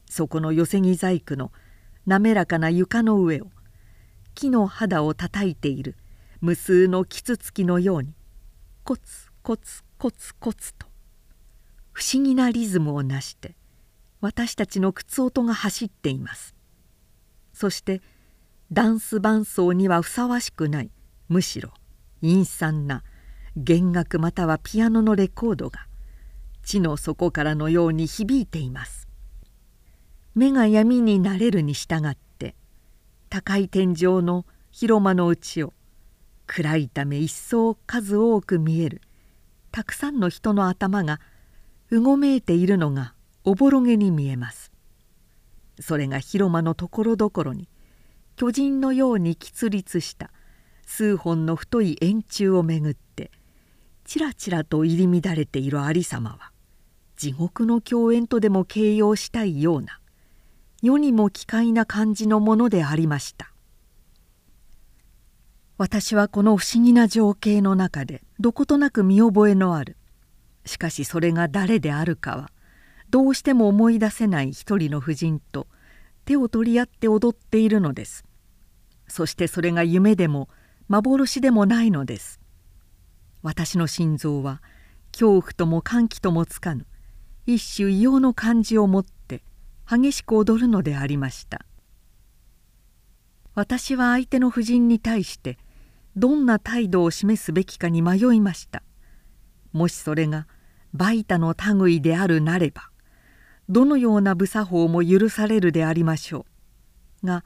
[0.09, 1.53] そこの寄せ木細工の
[2.07, 3.49] 滑らかな床の上を
[4.35, 5.95] 木の肌をたたいている
[6.41, 8.15] 無数のキツツキのように
[8.83, 10.87] コツコツコツコツと
[11.93, 13.55] 不思議なリズムをなして
[14.25, 16.55] 私たちの靴音が走っています。
[17.53, 18.01] そして
[18.73, 20.91] ダンス伴奏にはふさわしくない
[21.29, 21.75] むしろ
[22.23, 23.05] 陰惨な
[23.55, 25.87] 弦楽またはピアノのレコードが
[26.63, 29.09] 地の底からのように響いています。
[30.35, 32.57] 目が闇になれるに従って
[33.29, 35.75] 高い天井の広間の内を
[36.47, 39.03] 暗いため一層数多く見える
[39.71, 41.21] たくさんの人の頭が
[41.91, 43.13] うごめいているのが
[43.45, 44.73] おぼろげに見えます。
[45.81, 47.69] それが広間のところどころに
[48.37, 50.31] 巨人のように喫立した
[50.87, 53.31] 数本の太い円柱をめぐって
[54.05, 56.53] ちらちらと入り乱れている有様は
[57.17, 60.01] 地獄の共演とでも形容したいような
[60.83, 63.51] 世にも奇怪な感じのものでありました。
[65.77, 69.97] 私はこの不思議な情景の中でどことなく見覚えのある。
[70.67, 72.51] しかしそれが誰であるかは
[73.15, 75.69] どうしても思い出せない一人の婦人と
[76.25, 78.25] 手を取り合って踊っているのです。
[79.07, 80.49] そしてそれが夢でも
[80.89, 82.41] 幻でもないのです。
[83.41, 84.61] 私の心臓は
[85.13, 86.87] 恐怖とも歓喜ともつかぬ
[87.47, 89.45] 一種異様の感じを持って
[89.89, 91.65] 激しく踊るのでありました。
[93.55, 95.57] 私は相手の婦人に対して
[96.17, 98.83] どんな態度を示すべきかに迷いました。
[99.73, 100.49] もしそれが
[100.93, 102.91] バイタの類であるなれば
[103.69, 106.47] どのような無作法も許されるでありましょ
[107.23, 107.27] う。
[107.27, 107.45] が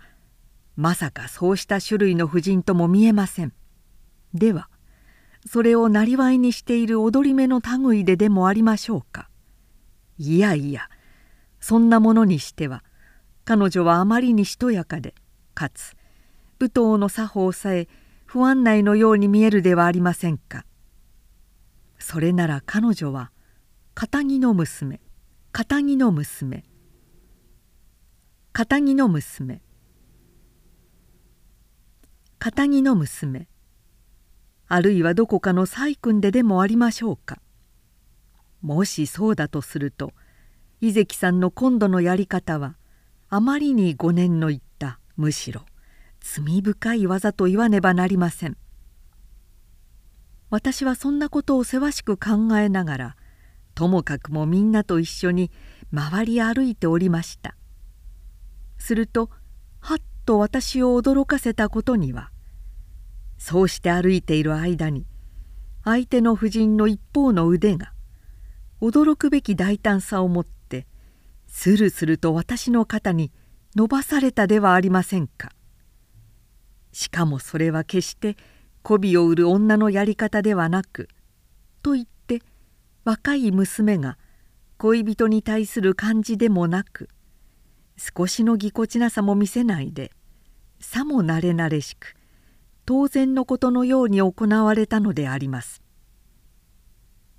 [0.76, 3.52] まさかそうした種類の婦人とも見えません。
[4.34, 4.68] では
[5.46, 9.28] それをなりわいにしている踊り目の類ででもありましょうか。
[10.18, 10.88] いやいや
[11.60, 12.84] そんなものにしては
[13.44, 15.14] 彼女はあまりにしとやかで
[15.54, 15.94] かつ
[16.58, 17.88] 武藤の作法さえ
[18.26, 20.64] 不安内のように見えるではありませんか。
[21.98, 23.32] それなら彼女は
[23.94, 25.00] 堅気の娘
[25.60, 26.62] 片木の娘。
[28.52, 29.60] 片木の娘。
[32.38, 33.48] 片木の娘。
[34.68, 37.40] あるいはどこかの細君ででもありましょうか。
[38.62, 40.12] もしそうだとすると
[40.80, 42.76] 井関さんの今度のやり方は
[43.28, 45.62] あまりに5年の言ったむしろ
[46.20, 48.56] 罪深い技と言わねばなりません。
[50.50, 53.16] 私はそんなことをせわしく考えながら
[53.78, 55.52] ともかくもみんなと一緒に
[55.94, 57.54] 回り歩いておりました。
[58.76, 59.30] すると
[59.78, 62.32] はっと私を驚かせたことには
[63.36, 65.06] そうして歩いている間に
[65.84, 67.92] 相手の婦人の一方の腕が
[68.80, 70.88] 驚くべき大胆さを持って
[71.46, 73.30] スルスルと私の肩に
[73.76, 75.52] 伸ばされたではありませんか。
[76.90, 78.36] しかもそれは決して
[78.82, 81.08] 媚びを売る女のやり方ではなく
[81.80, 82.17] と言って
[83.08, 84.18] 若い娘が
[84.76, 87.08] 恋人に対する感じでもなく
[87.96, 90.12] 少しのぎこちなさも見せないで
[90.78, 92.16] さも慣れ慣れしく
[92.84, 95.80] 当然のことのように行われたのであります。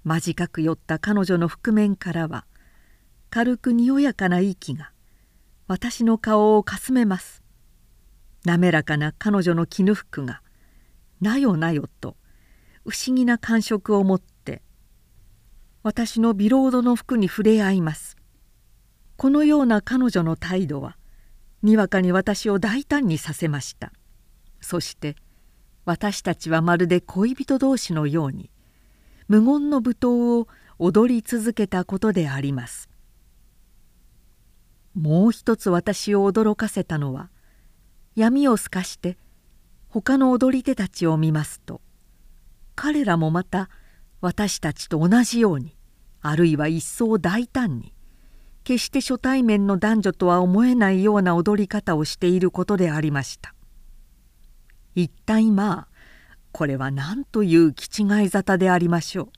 [0.04, 2.48] 短く寄った彼女の覆面からは
[3.30, 4.92] 軽くにおやかな息が
[5.68, 7.44] 私の顔をかすめます
[8.44, 10.42] 滑らかな彼女の絹服が
[11.22, 12.16] なよなよと
[12.88, 14.39] 不思議な感触を持って
[15.82, 18.18] 私のビロードの服に触れ合います。
[19.16, 20.98] このような彼女の態度は
[21.64, 23.94] にわかに私を大胆にさせました。
[24.62, 25.16] そして
[25.86, 28.50] 私たちはまるで恋人同士のように
[29.28, 30.48] 無言の舞踏を
[30.80, 32.90] 踊り続けたことであります。
[34.96, 37.30] もう一つ私を驚かせたのは
[38.16, 39.18] 闇を透かして
[39.88, 41.80] 他の踊り手たちを見ますと
[42.76, 43.70] 彼らもまた
[44.22, 45.76] 私たちと同じように
[46.22, 47.94] あるいは一層大胆に
[48.64, 53.56] 決して初対面の男女とは思えないような踊り方をしていることでありました。
[54.96, 55.88] 一体まあ
[56.52, 59.30] これは何という気違い沙汰でありましょう。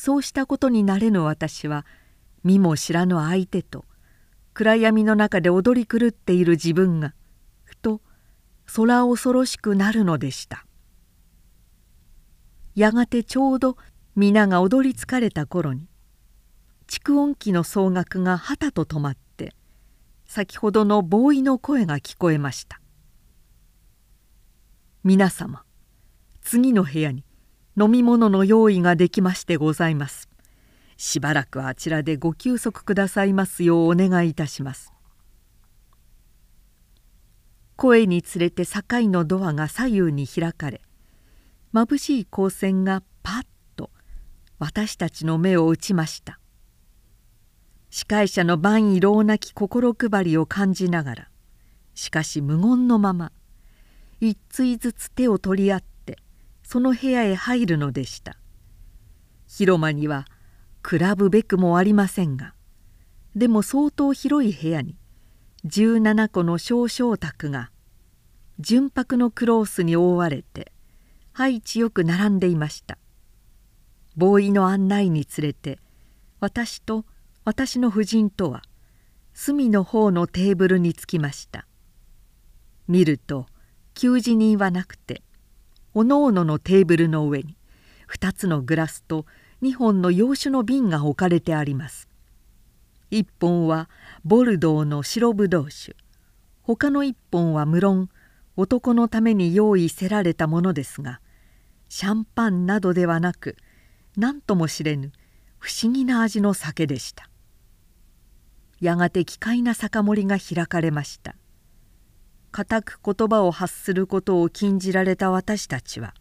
[0.00, 1.84] そうしたことになれぬ私は
[2.44, 3.84] 見も知らぬ相手と
[4.54, 7.14] 暗闇の中で踊り狂っている自分が
[7.64, 8.00] ふと
[8.66, 10.64] 空恐ろしくなるのでした。
[12.74, 13.76] やがてちょうど
[14.16, 15.88] 皆が踊り疲れた頃に
[16.86, 19.54] 蓄音機の総額がはたと止まって
[20.26, 22.80] 先ほどのボーイの声が聞こえました
[25.04, 25.64] 「皆様
[26.42, 27.24] 次の部屋に
[27.80, 30.28] 飲み物の用意ができましてございます。
[30.96, 34.92] しばらくあちらでご休息くださいますようお願いいたします。
[37.76, 40.82] 声につれて境のドアが左右に開かれ
[41.72, 43.90] 眩しい光線がパッと
[44.58, 46.40] 私たちの目を打ちました。
[47.90, 51.28] 司会者の万意老なき心配りを感じながら
[51.94, 53.32] しかし無言のまま
[54.20, 56.18] 一対ずつ手を取り合って
[56.62, 58.36] その部屋へ入るのでした。
[59.48, 60.26] 広間には
[60.88, 62.54] 比ぶべくもありませんが
[63.34, 64.96] でも相当広い部屋に
[65.66, 67.70] 17個の小小宅が
[68.60, 70.72] 純白のクロースに覆われて
[71.40, 72.98] 配置よく並んでいました。
[74.14, 75.78] ボーイの案内につれて
[76.38, 77.06] 私と
[77.46, 78.60] 私の夫人とは
[79.32, 81.66] 隅の方のテーブルに着きました。
[82.88, 83.46] 見ると
[83.94, 85.22] 給仕人はなくて
[85.94, 87.56] おのおののテーブルの上に
[88.12, 89.24] 2つのグラスと
[89.62, 92.06] 2本の洋酒の瓶が置かれてあります。
[93.12, 93.88] 1本は
[94.24, 95.96] ボルドーの白ぶどう酒。
[96.60, 98.10] 他の1本は無論
[98.58, 101.22] 男のために用意せられたものですが
[101.90, 103.56] シャンパンなどではなく
[104.16, 105.10] 何とも知れぬ
[105.58, 107.28] 不思議な味の酒でした。
[108.80, 111.34] やがて奇怪な酒盛りが開かれました。
[112.52, 116.14] 固く言葉を発することを禁じられた私たちは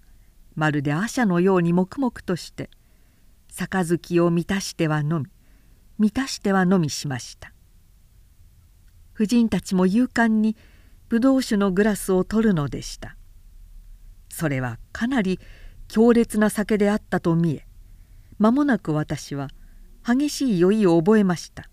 [0.55, 2.71] まるで阿舎のように黙々として
[3.47, 5.27] 杯を満たしてはのみ
[5.99, 7.53] 満たしてはのみしました。
[9.13, 10.57] 婦人たちも勇敢に
[11.09, 13.15] ブドウ酒のグラスを取るのでした。
[14.29, 15.39] それはかなり
[15.89, 17.65] 強烈な酒であったと見え
[18.37, 19.49] 間もなく私は
[20.05, 21.69] 激しい酔いを覚えました。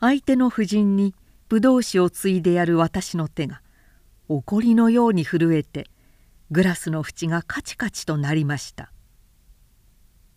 [0.00, 1.14] 相手の婦人に
[1.48, 3.62] ぶどう酒をついでやる私の手が
[4.28, 5.86] 怒りのように震えて
[6.50, 8.92] グラスの縁がカチカチとなりました。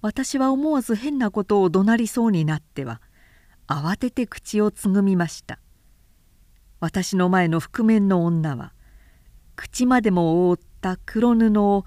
[0.01, 3.01] 私は思わず変なことを怒鳴りそうになっては
[3.67, 5.59] 慌てて口をつぐみました。
[6.79, 8.73] 私の前の覆面の女は
[9.55, 11.85] 口までも覆った黒布を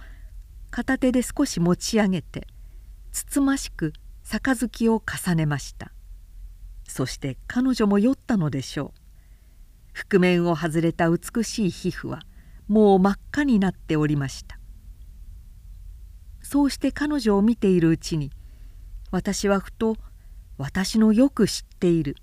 [0.73, 2.47] 片手で少し持ち上げて
[3.13, 3.93] つつましく
[4.23, 5.93] 杯を重ねました。
[6.89, 9.01] そして彼女も酔ったのでしょう。
[9.93, 12.23] 覆面を外れた美しい皮膚は
[12.69, 14.59] もう真っ赤になっておりました。
[16.43, 18.33] そうして彼女を見ているうちに
[19.11, 19.99] 私はふと
[20.57, 22.17] 私のよく知っている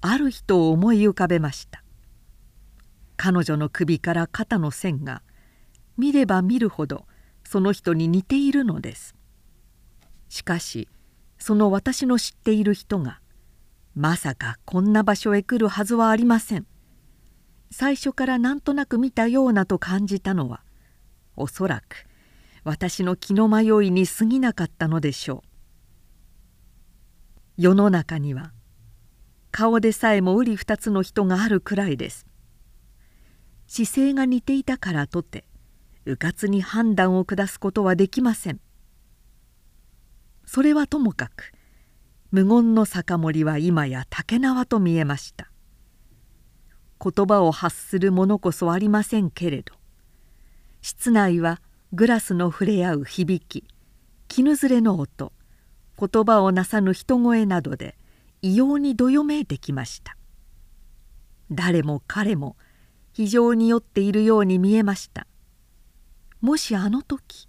[0.00, 1.82] ある人を思い浮かべました。
[3.16, 5.22] 彼女の首から肩の線が
[5.96, 7.04] 見れば見るほど
[7.50, 9.14] その人に似ているのです。
[10.28, 10.86] しかし
[11.38, 13.22] その私の知っている人が
[13.94, 16.66] まさかこんな場所へ来るはずはありません。
[17.70, 20.62] 最初からなんとなく見たようなと感じたのは
[21.36, 22.04] おそらく
[22.64, 25.48] 私の気の迷いに過ぎなかったのでしょう。
[27.56, 28.52] 世の中には
[29.52, 32.26] 顔でさえも瓜二つの人があるくらいです。
[33.66, 35.47] 姿勢が似ていたからとて
[36.08, 38.60] 迂闊に判断を下すことはできません。
[40.46, 41.52] それはともかく
[42.30, 45.50] 無言の酒盛は今や竹縄と見えました。
[46.98, 49.72] 言葉を発するものこそありませんけれど
[50.80, 51.60] 室内は
[51.92, 53.64] グラスの触れ合う響き
[54.26, 55.32] 絹ずれの音
[55.96, 57.96] 言葉をなさぬ人声などで
[58.42, 60.16] 異様にどよめいてきました。
[61.50, 62.56] 誰も彼も
[63.12, 65.27] 非常に酔っているように見えました。
[66.40, 67.48] もしあの時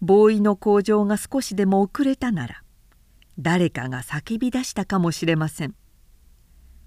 [0.00, 2.62] ボーイの向上が少しでも遅れたなら
[3.38, 5.74] 誰かが叫び出したかもしれません。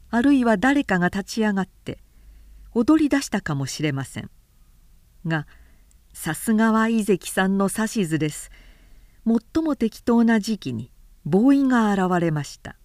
[0.09, 1.99] あるいは誰かが立ち上がって
[2.73, 4.29] 踊り出したかもしれません。
[5.25, 5.47] が
[6.13, 8.51] さすがは井関さんの指図です。
[9.25, 10.91] 最も適当な時期に
[11.25, 12.75] ボーイが現れました。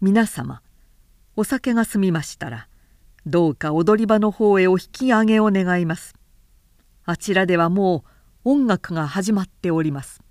[0.00, 0.62] 皆様
[1.36, 2.68] お酒が済みましたら
[3.24, 6.14] どうか踊り場の方へお引き上げを願います。
[7.04, 8.04] あちらではも
[8.44, 10.22] う音楽が始まっております。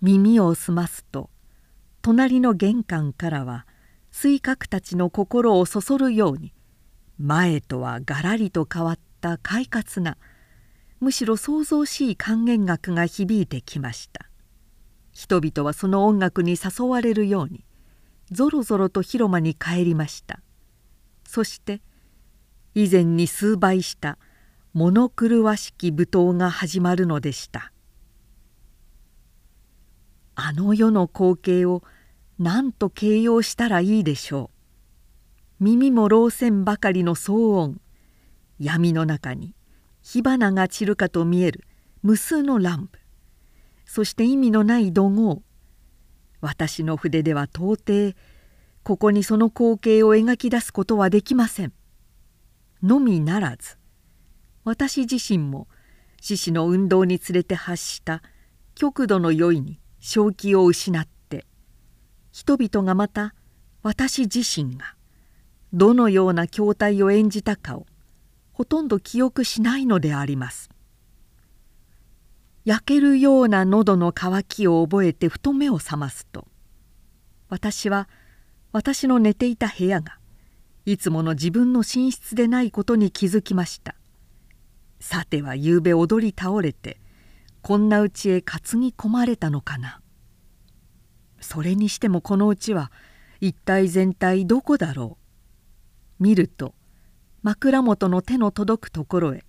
[0.00, 1.28] 耳を澄ますと
[2.00, 3.66] 隣の玄関からは
[4.10, 6.54] 水角たちの心をそそるように
[7.18, 10.16] 前とはがらりと変わった快活な
[11.00, 14.26] むしろ騒々しい管弦楽が響いてきました。
[15.12, 17.64] 人々はその音楽に誘われるように
[18.30, 20.40] ぞろぞろと広間に帰りました。
[21.26, 21.82] そして
[22.74, 24.18] 以前に数倍した
[24.72, 27.72] 物狂わしき舞踏が始まるのでした。
[30.36, 31.82] あの世の光景を
[32.38, 34.50] 何と形容したらいいでしょ
[35.60, 35.64] う。
[35.64, 37.80] 耳も老線ばかりの騒音。
[38.58, 39.54] 闇の中に
[40.00, 41.64] 火花が散るかと見える
[42.02, 42.98] 無数のランプ。
[43.84, 45.42] そして意味のない怒号。
[46.40, 48.16] 私の筆では到底
[48.82, 51.72] ここにその光景を描き出すことはできません。
[52.82, 53.76] のみならず
[54.64, 55.68] 私自身も
[56.20, 58.22] 獅子の運動に連れて発した
[58.74, 61.46] 極度の酔いに正気を失って
[62.32, 63.34] 人々がまた
[63.82, 64.94] 私自身が
[65.72, 67.86] どのような筐体を演じたかを
[68.52, 70.70] ほとんど記憶しないのであります。
[72.64, 76.46] 焼けるような喉の渇きを覚えてふと目を覚ますと
[77.48, 78.08] 私は
[78.70, 80.19] 私の寝ていた部屋が
[80.90, 83.94] いつもの自分の寝室でないことに気づきました。
[84.98, 86.98] さてはゆうべ踊り倒れて
[87.62, 90.00] こんな家へ担ぎ込まれたのかな。
[91.40, 92.90] それにしてもこのうちは
[93.40, 95.16] 一体全体どこだろ
[96.18, 96.24] う。
[96.24, 96.74] 見ると
[97.44, 99.44] 枕元の手の届くところへ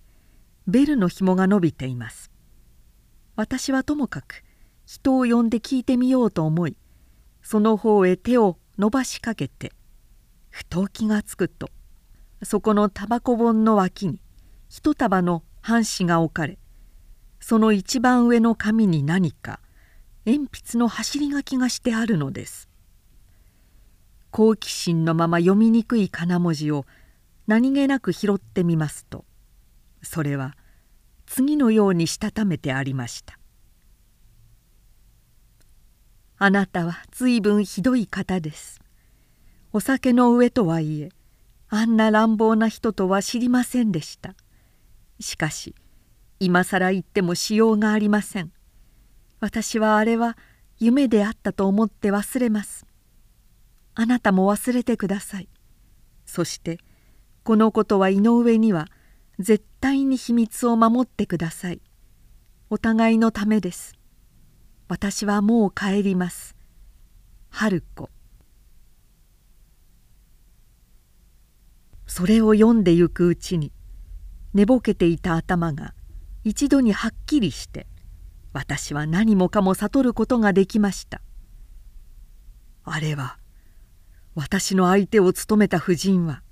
[0.68, 2.30] ベルの紐が伸びています。
[3.34, 4.44] 私はともかく
[4.86, 6.76] 人を呼んで聞いてみようと思い
[7.42, 9.72] その方へ手を伸ばしかけて
[10.52, 11.68] ふと気がつくと。
[12.44, 14.20] そこのタバコ本の脇に
[14.68, 16.58] 一束の半紙が置かれ
[17.38, 19.60] その一番上の紙に何か
[20.26, 22.68] 鉛筆の走り書きがしてあるのです。
[24.30, 26.86] 好奇心のまま読みにくい金文字を
[27.46, 29.26] 何気なく拾ってみますと
[30.02, 30.56] それは
[31.26, 33.38] 次のようにしたためてありました
[36.38, 38.80] 「あなたは随分ひどい方です」
[39.74, 41.08] お酒の上とはいえ
[41.68, 44.34] あんな乱暴な人とは知りませんでした。
[45.18, 45.74] しかし
[46.40, 48.52] 今更言ってもしようがありません。
[49.40, 50.36] 私はあれは
[50.78, 52.84] 夢であったと思って忘れます。
[53.94, 55.48] あなたも忘れてください。
[56.26, 56.78] そして
[57.42, 58.88] このことは井上には
[59.38, 61.80] 絶対に秘密を守ってください。
[62.68, 63.94] お互いのためです。
[64.88, 66.54] 私はもう帰ります。
[67.48, 68.10] 春子。
[72.14, 73.72] それを読んでゆくうちに
[74.52, 75.94] 寝ぼけていた頭が
[76.44, 77.86] 一度にはっきりして
[78.52, 81.22] 私は何もかも悟ることができました。
[82.84, 83.38] あれは
[84.34, 86.42] 私の相手を務めた夫人は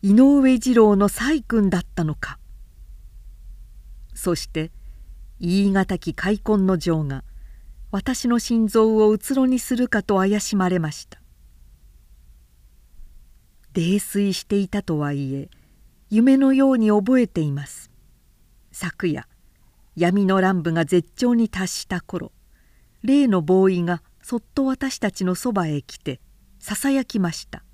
[0.00, 2.38] 井上次郎の細君だったのか。
[4.14, 4.72] そして
[5.40, 7.22] 言い難き開墾の情が
[7.90, 11.20] 私の心臓をうつろにするかと怪しまれました。
[13.74, 15.50] 泥酔していたとはいえ
[16.08, 17.90] 夢のように覚えています。
[18.70, 19.26] 昨夜
[19.96, 22.32] 闇の乱舞が絶頂に達した頃
[23.02, 26.20] 例のボーイがそっと私たちのそばへ来て
[26.58, 27.64] ささやきました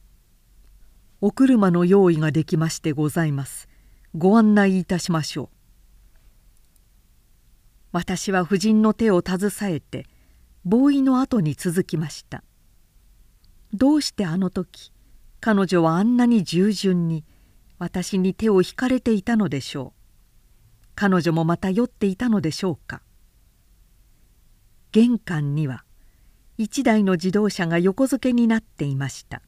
[1.20, 3.68] 「お車の用意ができましてございます。
[4.14, 5.48] ご案内いたしましょう」
[7.92, 10.06] 私は夫人の手を携えて
[10.64, 12.44] ボーイの後に続きました。
[13.72, 14.92] どうしてあの時
[15.40, 17.24] 彼女はあんなに従順に
[17.78, 20.88] 私に手を引かれていたのでしょう。
[20.94, 23.02] 彼女もまた酔っていたのでしょうか。
[24.92, 25.84] 玄関には
[26.58, 29.42] 一台の自動車が横付けになっていました。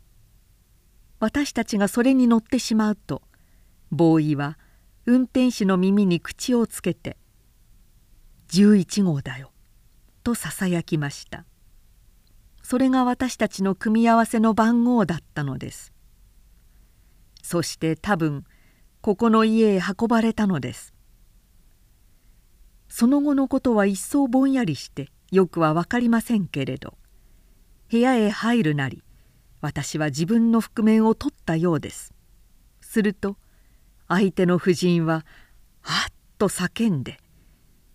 [1.20, 3.22] 私たちがそれに乗ってしまうと
[3.92, 4.58] ボーイは
[5.06, 7.16] 運転手の耳に口をつけて
[8.48, 9.52] 11号だよ」
[10.24, 11.44] とささやきました。
[12.64, 15.92] それが私たちの組み合わせの番号だったのです。
[17.42, 18.46] そして多分
[19.02, 20.94] ここの家へ運ばれたのです。
[22.88, 26.96] その後のことは一層ぼんやりしてよくは分かりませんけれど
[27.90, 29.02] 部屋へ入るなり
[29.60, 32.14] 私は自分の覆面を取ったようです。
[32.80, 33.36] すると
[34.08, 35.26] 相手の婦人は
[35.82, 37.20] 「はっ!」と叫んで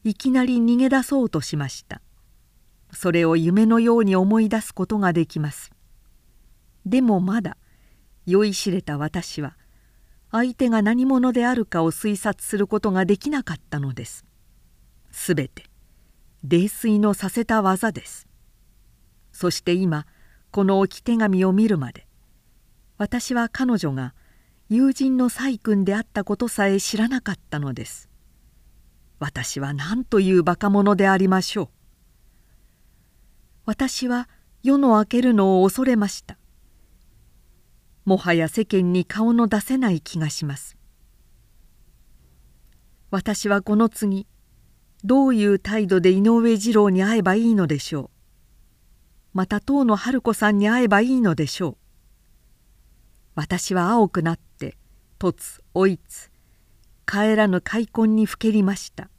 [0.04, 2.02] いきなり逃げ出そうとしました。
[2.92, 5.72] それを夢のように思い出すことができます。
[6.86, 7.58] でもまだ
[8.26, 9.58] 酔いしれた私は
[10.32, 14.26] 相手が何者であるかを推察することができなかったのです。
[15.12, 15.66] すべて
[16.44, 18.28] 泥酔のさせた技です。
[19.32, 20.06] そして今
[20.52, 22.08] この置き手紙を見るまで
[22.98, 24.14] 私は彼女が
[24.68, 28.10] 友人の細君であったことさえ知らなかったのです。
[29.20, 31.79] 私は何というバカ者でありましょう。
[33.70, 34.28] 私は
[34.64, 36.40] 夜の明けるのを恐れました。
[38.04, 40.76] もはや世間に顔の出せない気がします。
[43.12, 44.26] 私はこの次
[45.04, 48.10] どういう態度で井上二郎に会えばいいのでしょう。
[49.34, 51.78] また当の春子さんに会えばいいのでしょう。
[53.36, 54.80] 私は青くなって
[55.20, 56.32] 凸おいつ
[57.06, 59.12] 帰らぬ開墾にふけりました。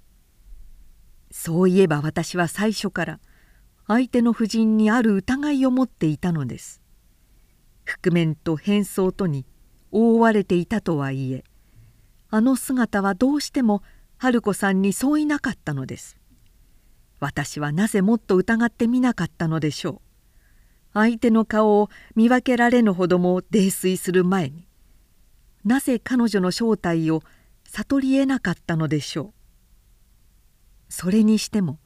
[1.31, 3.21] そういえば私は最初から
[3.93, 6.81] 相手の婦人にある疑いを持っていたのです。
[7.83, 9.45] 覆面と変装とに
[9.91, 11.43] 覆われていたとはいえ
[12.31, 13.83] あの姿はどうしても
[14.17, 16.17] 春子さんにそういなかったのです。
[17.19, 20.01] 私はなぜもっと疑ってみなかったのでしょう。
[20.95, 24.69] 相手の顔を見分けられぬほども泥酔する前に
[25.65, 27.25] なぜ彼女の正体を
[27.65, 29.33] 悟りえなかったのでしょう。
[30.89, 31.81] それにしても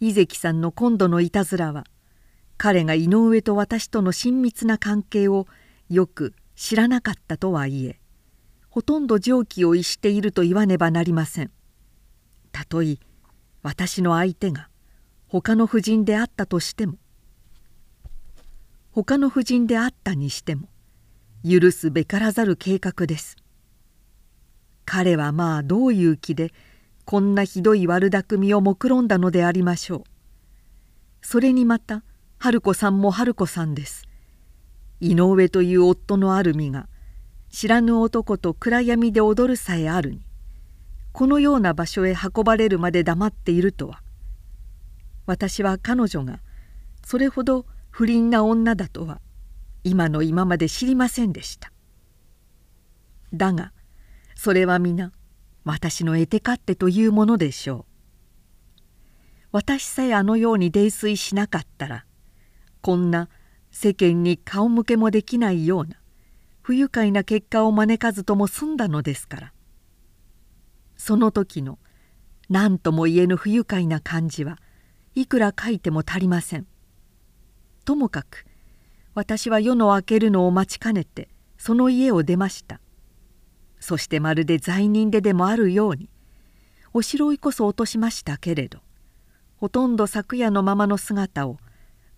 [0.00, 1.84] 井関さんの今度のいたずらは
[2.56, 5.46] 彼が井上と私との親密な関係を
[5.90, 8.00] よく知らなかったとはいえ
[8.70, 11.50] ほとんど常軌を逸していると言わねばなりません。
[12.52, 12.96] たとえ
[13.62, 14.68] 私の相手が
[15.28, 16.94] 他の婦人であったとしても
[18.92, 20.68] 他の婦人であったにしても
[21.48, 23.36] 許すべからざる計画です。
[24.86, 26.52] 彼はまあどういう気で
[27.04, 30.04] こんなひどい悪巧みを目論んだのでありましょう。
[31.22, 32.02] それにまた
[32.38, 34.10] 春子さんも春子さんです。
[35.00, 36.86] 井上という夫のある身が
[37.50, 40.20] 知らぬ男と暗闇で踊るさえあるに
[41.12, 44.02] このような場所へ運ばれるまで黙っているとは
[45.26, 46.40] 私は彼女が
[47.04, 49.20] それほど不倫な女だとは
[49.82, 51.72] 今の今まで知りませんでした
[53.32, 53.72] だが
[54.36, 55.12] それは皆
[55.70, 58.82] 私の得て勝手というものでしょう。
[59.52, 62.04] 私さえあのように泥酔しなかったら
[62.80, 63.28] こんな
[63.70, 65.96] 世間に顔向けもできないような
[66.60, 69.52] 不愉快な結果を招かずとも済んだのですから。
[70.96, 71.78] その時の
[72.48, 74.58] 何とも言えぬ不愉快な感じは
[75.14, 76.66] いくら書いても足りません。
[77.84, 78.44] ともかく
[79.14, 82.80] 私は夜の明けるのを待ちかねてその家を出ました。
[83.80, 86.08] そしてまるで罪人ででもあるように
[86.92, 88.78] おしろいこそ落としましたけれど
[89.56, 91.58] ほとんど昨夜のままの姿を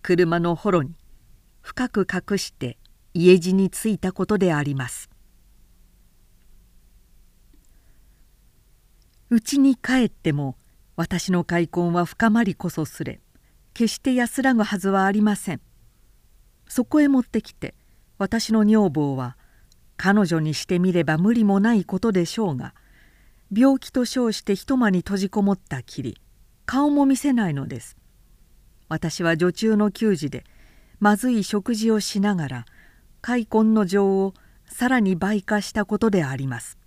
[0.02, 0.94] 車の幌に
[1.60, 2.76] 深く隠して
[3.14, 5.10] 家路に着いたことであります。
[9.30, 10.56] 家に帰っても
[10.96, 13.20] 私の開墾は深まりこそすれ
[13.72, 15.60] 決して安らぐはずはありません。
[16.68, 17.74] そこへ持ってきて
[18.18, 19.36] 私の女房は
[20.04, 22.74] 彼女にしてみれば無理もないことでしょうが
[23.56, 26.20] 病気と称して一間に閉じこもったきり
[26.66, 27.96] 顔も見せないのです。
[28.88, 30.42] 私は女中の給仕で
[30.98, 32.66] まずい食事をしながら
[33.20, 34.34] 開墾の情を
[34.66, 36.78] さらに倍化したことであります。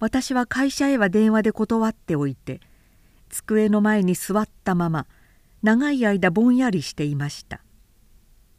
[0.00, 2.58] 私は会社へは電話で断っておいて
[3.28, 5.06] 机の前に座ったまま
[5.62, 7.60] 長い間ぼんやりしていました。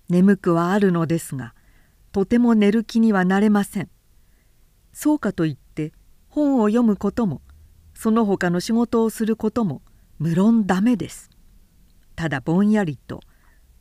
[0.08, 1.54] 眠くはあるのですが
[2.12, 3.90] とても寝る気にはなれません。
[4.94, 5.94] そうかといって
[6.28, 7.42] 本を読むことも
[7.94, 9.82] その他の仕事をすることも
[10.20, 11.30] 無論ダメです。
[12.16, 13.22] ただぼんやりと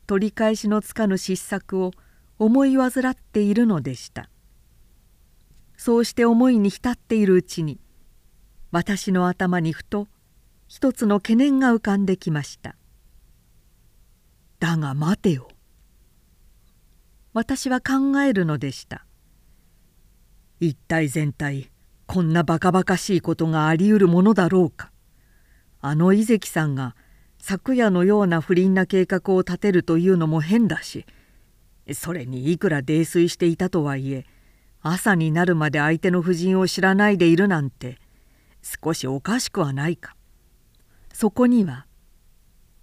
[0.07, 1.91] 取り返しのつかぬ失策を
[2.39, 4.29] 思い患っているのでした。
[5.77, 7.79] そうして思いに浸っているうちに
[8.71, 10.07] 私の頭にふと
[10.67, 12.75] 一つの懸念が浮かんできました。
[14.59, 15.49] だが待てよ。
[17.33, 19.05] 私は考えるのでした。
[20.59, 21.71] 一体全体
[22.05, 24.91] こんなバカバカしいことがあり得るものだろうか。
[25.79, 26.95] あの井関さんが
[27.39, 31.07] 昨夜のような不倫な計画を立てるというのも変だし
[31.93, 34.27] それにいくら泥酔していたとはいえ
[34.81, 37.97] 朝になるまで相手の夫人を知らないでいるなんて
[38.61, 40.15] 少しおかしくはないか。
[41.13, 41.87] そこには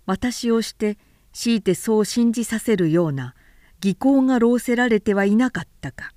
[0.06, 0.98] 私をして
[1.32, 3.34] 強いてそう信じさせるような
[3.80, 6.12] 技巧が浪せられてはいなかったか。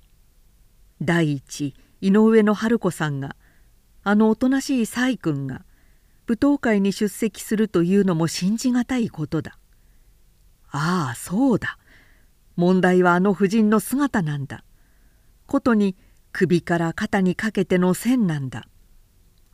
[1.00, 3.36] 第一井上の春子さんが
[4.02, 5.64] あのおとなしい細君が
[6.26, 9.58] 舞踏会に出席するというのも信じがたいことだ。
[10.70, 11.78] ああそうだ。
[12.56, 14.64] 問題はあの夫人の姿なんだ。
[15.46, 15.96] ことに
[16.32, 18.66] 首から肩にかけての線なんだ。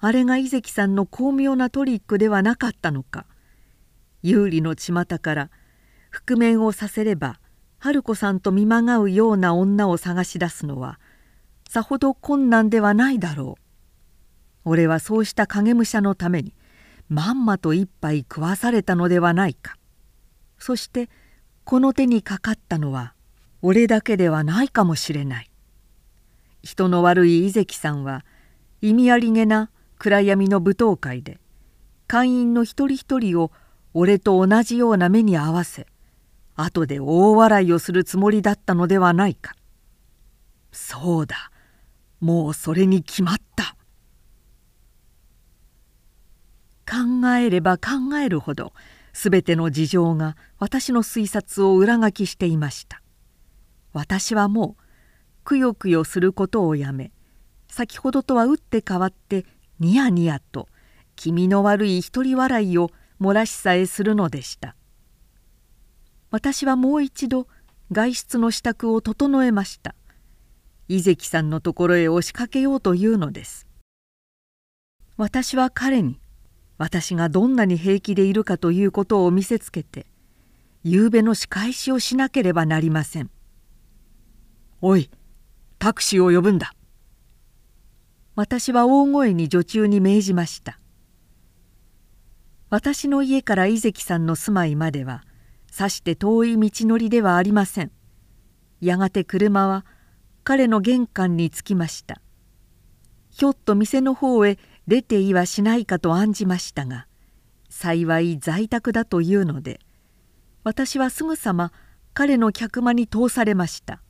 [0.01, 3.27] あれが井関さんの巧妙なトリックではなかったのか。
[4.23, 5.51] 有利の巷から
[6.11, 7.41] 覆面をさせれば
[7.79, 10.99] 春子さんと見まがうような女を探し出すのは
[11.69, 13.63] さほど困難ではないだろう。
[14.65, 16.55] 俺はそうした影武者のために
[17.09, 19.77] まんまと一杯食わされたのではないか。
[20.59, 21.09] そして
[21.65, 23.15] この手にかかったのは
[23.63, 25.51] 俺だけではないかもしれない。
[26.63, 28.25] 人の悪い井関さんは
[28.83, 31.39] 意味ありげな暗闇の舞踏会で
[32.07, 33.53] 会員の一人一人を
[33.95, 35.87] 俺と同じような目に合わせ
[36.61, 39.55] 後で大笑いをするつもりだったのではないか。
[40.73, 41.53] そうだ。
[42.21, 43.77] もうそれに決まった。
[46.85, 48.73] 考えれば考えるほど
[49.13, 53.03] 全ての事情が私の推察を裏書きしていました。
[53.93, 54.83] 私はもう
[55.45, 57.13] くよくよすることをやめ
[57.69, 59.45] 先ほどとは打って変わって
[59.79, 60.69] ニヤニヤと
[61.15, 62.91] 気味の悪い独り笑いを
[63.21, 64.75] 漏らしさえするのでした。
[66.31, 67.47] 私はもう一度
[67.91, 69.95] 外出の支度を整えました。
[70.89, 73.67] 井関さんのところへ押しかけようというのです。
[75.17, 76.21] 私は彼に
[76.77, 80.07] 私がどんなに平気でいるかということを見せつけて
[80.85, 83.31] 夕べの仕返しをしなければなりません。
[84.81, 85.11] おい
[85.79, 86.75] タクシーを呼ぶんだ。
[88.37, 90.79] 私は大声に女中に命じました。
[92.71, 95.25] 私の家から井関さんの住まいまでは
[95.79, 97.93] さして遠い道のりではありません。
[98.81, 99.87] やがて車は
[100.43, 102.21] 彼の玄関に着きました。
[103.31, 104.59] ひょっと店の方へ
[104.89, 107.07] 出ていはしないかと案じましたが
[107.69, 109.79] 幸い在宅だというので
[110.65, 111.71] 私はすぐさま
[112.13, 114.03] 彼の客間に通されました。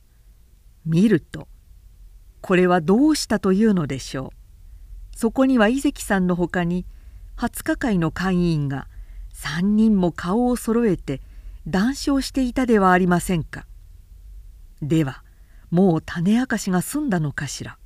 [0.87, 1.47] 見ると
[2.41, 4.33] これはどうしたというのでしょ
[5.13, 5.15] う。
[5.15, 6.87] そこには井関さんのほかに
[7.37, 8.87] 20日会の会員が
[9.35, 11.21] 3人も顔をそろえて
[11.67, 13.65] 談笑していたではありませんか。
[14.81, 15.23] では
[15.69, 17.77] もう種明かしが済んだのかしら。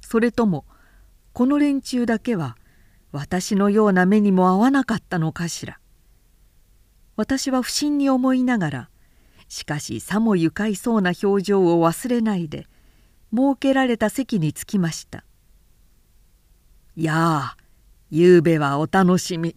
[0.00, 0.64] それとも
[1.32, 2.56] この連中だけは
[3.12, 5.80] 私のような目にも合わなかったのかしら。
[7.16, 8.90] 私は不審に思いながら
[9.48, 12.66] しかしさも愉快そうな表情を忘れないで
[13.34, 15.24] 設けられた席に着きました
[16.96, 17.56] 「やあ
[18.10, 19.56] ゆうべはお楽しみ」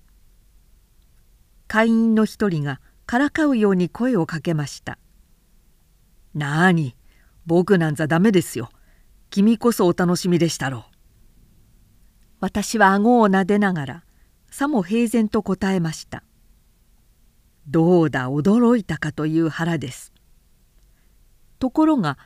[1.67, 2.79] 会員の一人が
[3.09, 4.99] からかうように声をかけました
[6.35, 6.95] 「なあに
[7.47, 8.69] 僕なんざダメですよ。
[9.31, 10.95] 君こそお楽しみでしたろう」
[12.39, 14.03] 私は顎を撫でながら
[14.51, 16.23] さも平然と答えました
[17.65, 20.13] 「どうだ驚いたかという腹です」
[21.57, 22.19] ところが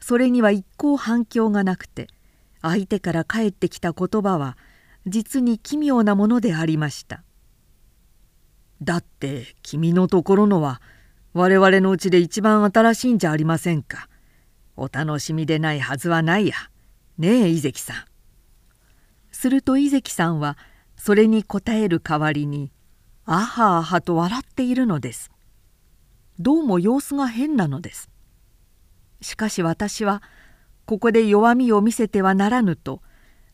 [0.00, 2.08] それには一向反響がなくて
[2.60, 4.58] 相手から返ってきた言葉は
[5.06, 7.22] 実に奇妙なものでありました。
[8.82, 10.80] だって君のところのは
[11.32, 14.08] 我々のうちで一番新しいんじゃありませんか。
[14.76, 16.54] お楽しみでないはずはないや。
[17.18, 17.96] ねえ井関さん。
[19.32, 20.58] すると井関さんは
[20.96, 22.72] それに答える代わりに
[23.24, 25.30] あはあはと笑っているのです。
[26.38, 28.10] どうも様子が変なのです。
[29.22, 30.22] しかし私は
[30.84, 33.02] ここで弱みを見せてはならぬと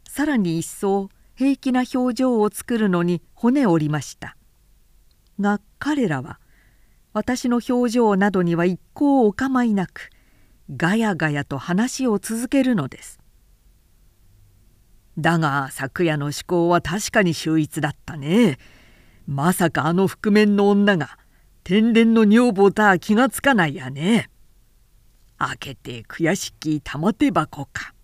[0.08, 4.36] さらに一層平気な表情を作るのに骨折りました。
[5.40, 6.38] が彼らは
[7.12, 10.10] 私の表情などには一向お構いなく
[10.74, 13.20] ガヤガヤと話を続けるのです。
[15.18, 18.58] だが昨夜の思考は確かに秀逸だったね。
[19.26, 21.18] まさかあの覆面の女が
[21.64, 24.30] 天然の女房とは気がつかないやね。
[25.38, 27.94] 開けて悔しき玉手箱か。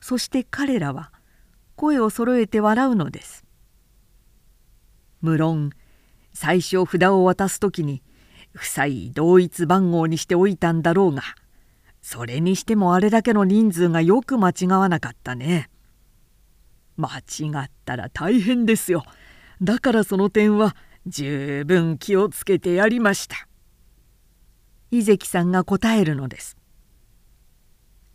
[0.00, 1.12] そして彼らは
[1.76, 3.44] 声を揃えて笑うのです。
[5.20, 5.70] 無論
[6.32, 8.02] 最初札を渡す時に
[8.54, 11.22] 夫妻同一番号にしておいたんだろうが
[12.00, 15.68] それにしてもあれだけの人数がよく間違わなかったね。
[16.96, 19.04] 間違ったら大変ですよ。
[19.60, 20.74] だからその点は
[21.06, 23.48] 十分気をつけてやりました。
[24.90, 26.56] 井関さんが答えるのです。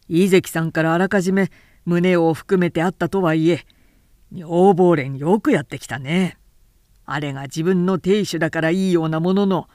[0.07, 1.49] 井関さんからあらかじめ
[1.85, 3.65] 胸を含めてあったとはいえ
[4.31, 6.37] 女房連よくやってきたね。
[7.05, 9.67] あれが自分の亭主だからいいようなものの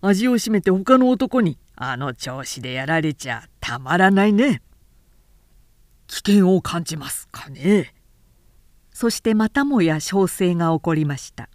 [0.00, 4.62] 味を占めて他の男にあの調子でやられちゃたまらないね。
[6.06, 7.94] 危険を感じますかね。
[8.92, 11.48] そしてまたもや小生が起こりました。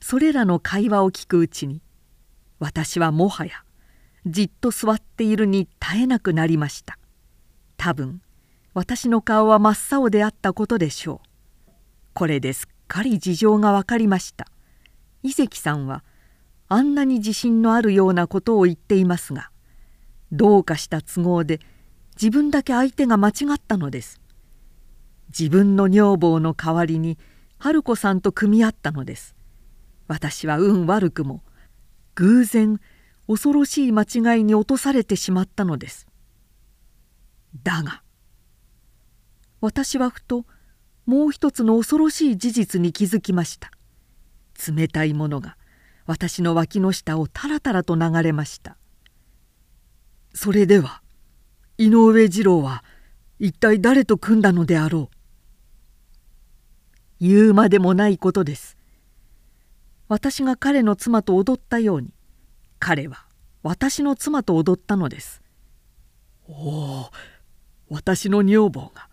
[0.00, 1.82] それらの会話を聞くうちに
[2.58, 3.64] 私はもはや
[4.26, 6.98] じっと座っているに耐えなくなりました。
[7.76, 8.22] 多分
[8.72, 11.70] 私の顔は真っ青であったことでしょう。
[12.14, 14.48] これですっかり事情が分かりました。
[15.22, 16.02] 伊関さんは
[16.68, 19.50] あんなに自信のあるようなことを言っていますが
[20.32, 21.60] どうかした都合で
[22.20, 24.20] 自分だけ相手が間違ったのです。
[25.28, 27.16] 自分の女房の代わりに
[27.58, 29.36] 春子さんと組み合ったのです。
[30.08, 31.42] 私は運悪くも
[32.16, 32.80] 偶然
[33.28, 36.08] 恐ろしい間違いに落とされてしまったのです。
[37.62, 38.02] だが
[39.60, 40.44] 私はふと
[41.10, 43.72] もう一つの恐ろしい事実に気づきました。
[44.72, 45.56] 冷たいものが
[46.06, 48.76] 私の脇の下をたらたらと流れました。
[50.32, 51.02] それでは
[51.78, 52.84] 井上二郎は
[53.40, 55.16] 一体誰と組んだのであろう？
[57.18, 58.76] 言うまでもないことです。
[60.06, 62.14] 私が彼の妻と踊ったように
[62.78, 63.24] 彼は
[63.64, 65.42] 私の妻と踊ったのです。
[66.48, 67.10] おお
[67.88, 69.08] 私の女房が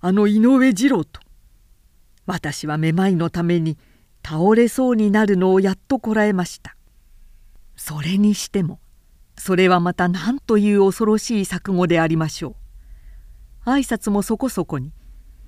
[0.00, 1.20] あの井上二郎と
[2.26, 3.78] 私はめまいのために
[4.24, 6.76] 倒れそうになるのをやっとこらえました。
[7.76, 8.80] それにしても
[9.36, 12.56] それはまた何という恐ろしい錯誤でありましょ
[13.66, 13.70] う。
[13.70, 14.92] 挨拶もそこそこに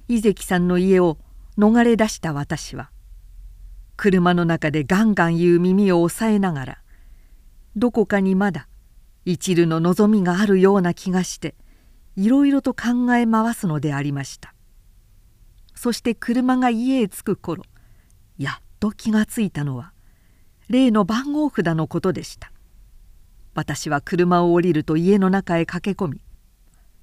[0.08, 1.18] 井関さんの家を
[1.58, 2.90] 逃れ出した私は
[3.96, 6.78] 車の中でガンガン言う耳を押さえながら
[7.76, 8.68] どこかにまだ
[9.24, 11.54] 一縷の望みがあるような気がして
[12.16, 14.53] いろいろと考え回すのでありました。
[15.74, 17.64] そして車が家へ着く頃
[18.38, 19.92] やっと気がついたのは
[20.68, 22.50] 例の番号札のことでした。
[23.54, 26.20] 私は車を降りると家の中へ駆け込み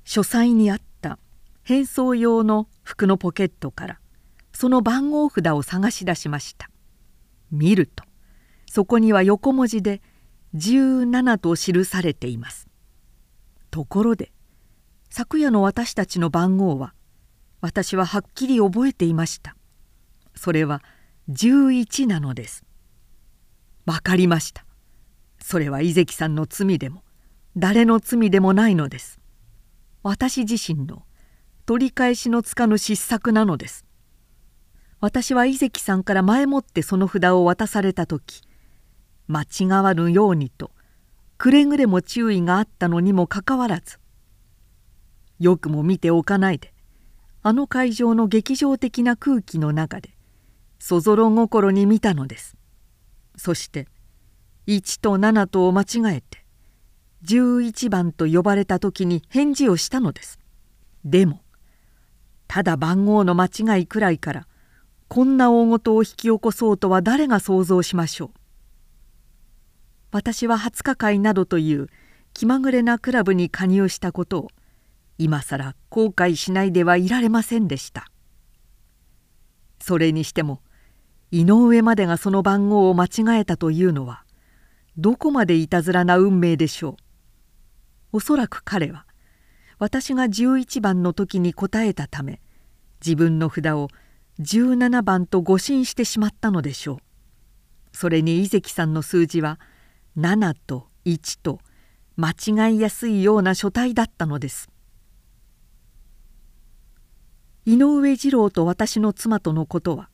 [0.03, 1.17] 書斎にあった
[1.63, 3.99] 変装用の服のポケットから
[4.51, 6.69] その番号札を探し出しました。
[7.51, 8.03] 見ると
[8.69, 10.01] そこには横文字で
[10.55, 12.67] 17と記されています。
[13.69, 14.31] ところで
[15.09, 16.93] 昨夜の私たちの番号は
[17.61, 19.55] 私ははっきり覚えていました。
[20.35, 20.81] それは
[21.29, 22.65] 11なのです。
[23.85, 24.65] わかりました。
[25.39, 27.03] それは井関さんの罪でも
[27.55, 29.19] 誰の罪でもないのです。
[30.03, 31.03] 私自身の
[31.65, 33.85] 取り返しのつかぬ失策なのです。
[34.99, 38.41] 私は井関さんから前もってその札を渡された時
[39.27, 40.71] 間違わぬようにと
[41.39, 43.97] くれぐれも注意があったのにもかかわらず
[45.39, 46.70] よくも見ておかないで
[47.43, 50.11] あの会場の劇場的な空気の中で
[50.79, 52.57] そぞろ心に見たのです。
[53.35, 53.87] そして
[54.67, 56.45] 1と7とを間違えて
[57.25, 60.39] 11番と呼ばれた時に返事をしたのです。
[61.03, 61.41] でも
[62.47, 64.47] ただ番号の間違いくらいから
[65.07, 68.29] こんな大事を引き起こそうとは誰が想像しましょう。
[70.11, 71.89] 私は20日会などという
[72.33, 74.51] 気まぐれなクラブに加入したことを
[75.23, 78.07] 今更後悔しないではいられませんでした。
[79.79, 80.61] それにしても
[81.29, 84.23] 井上までがその番号を間違えたというのは
[84.97, 86.97] どこまでいたずらな運命でしょ
[88.11, 88.17] う。
[88.17, 89.05] おそらく彼は
[89.77, 92.41] 私が11番の時に答えたため
[92.99, 93.89] 自分の札を
[94.39, 96.97] 17番と誤信してしまったのでしょう。
[97.95, 99.59] それに井関さんの数字は
[100.17, 101.59] 7と1と
[102.17, 102.31] 間
[102.69, 104.70] 違いやすいような書体だったのです。
[107.63, 110.09] 井上二郎と私の妻とのことは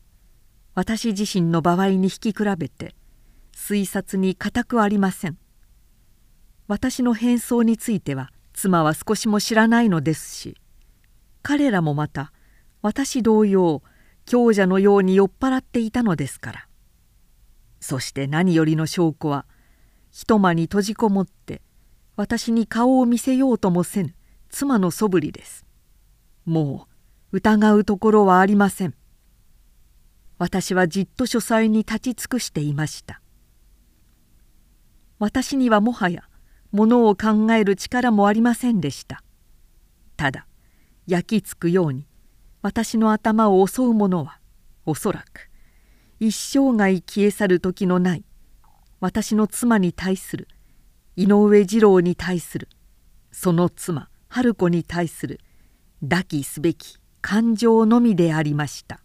[0.74, 2.94] 私自身の場合に引き比べて
[3.56, 5.38] 推察に固くありません。
[6.66, 10.56] 私の変装については妻は少しも知らないのですし
[11.42, 12.32] 彼らもまた
[12.82, 13.82] 私同様
[14.26, 16.68] 強者のように酔っ払っていたのですから。
[17.80, 19.46] そして何よりの証拠は
[20.10, 21.62] 一間に閉じこもって
[22.14, 24.14] 私に顔を見せようともせぬ
[24.50, 25.64] 妻のそぶりです。
[26.44, 26.87] もう
[27.30, 28.94] 疑うところはありません。
[30.38, 33.20] 私はじっと書斎に立ち尽くしていました。
[35.18, 36.22] 私にはもはや
[36.72, 39.22] ものを考える力もありませんでした。
[40.16, 40.46] ただ
[41.06, 42.06] 焼き付くように
[42.62, 44.40] 私の頭を襲うものは
[44.86, 45.50] おそらく
[46.20, 48.24] 一生涯消え去る時のない
[49.00, 50.48] 私の妻に対する
[51.14, 52.68] 井上二郎に対する
[53.30, 55.40] その妻春子に対する
[56.02, 59.00] 抱きすべき感情のみでありました。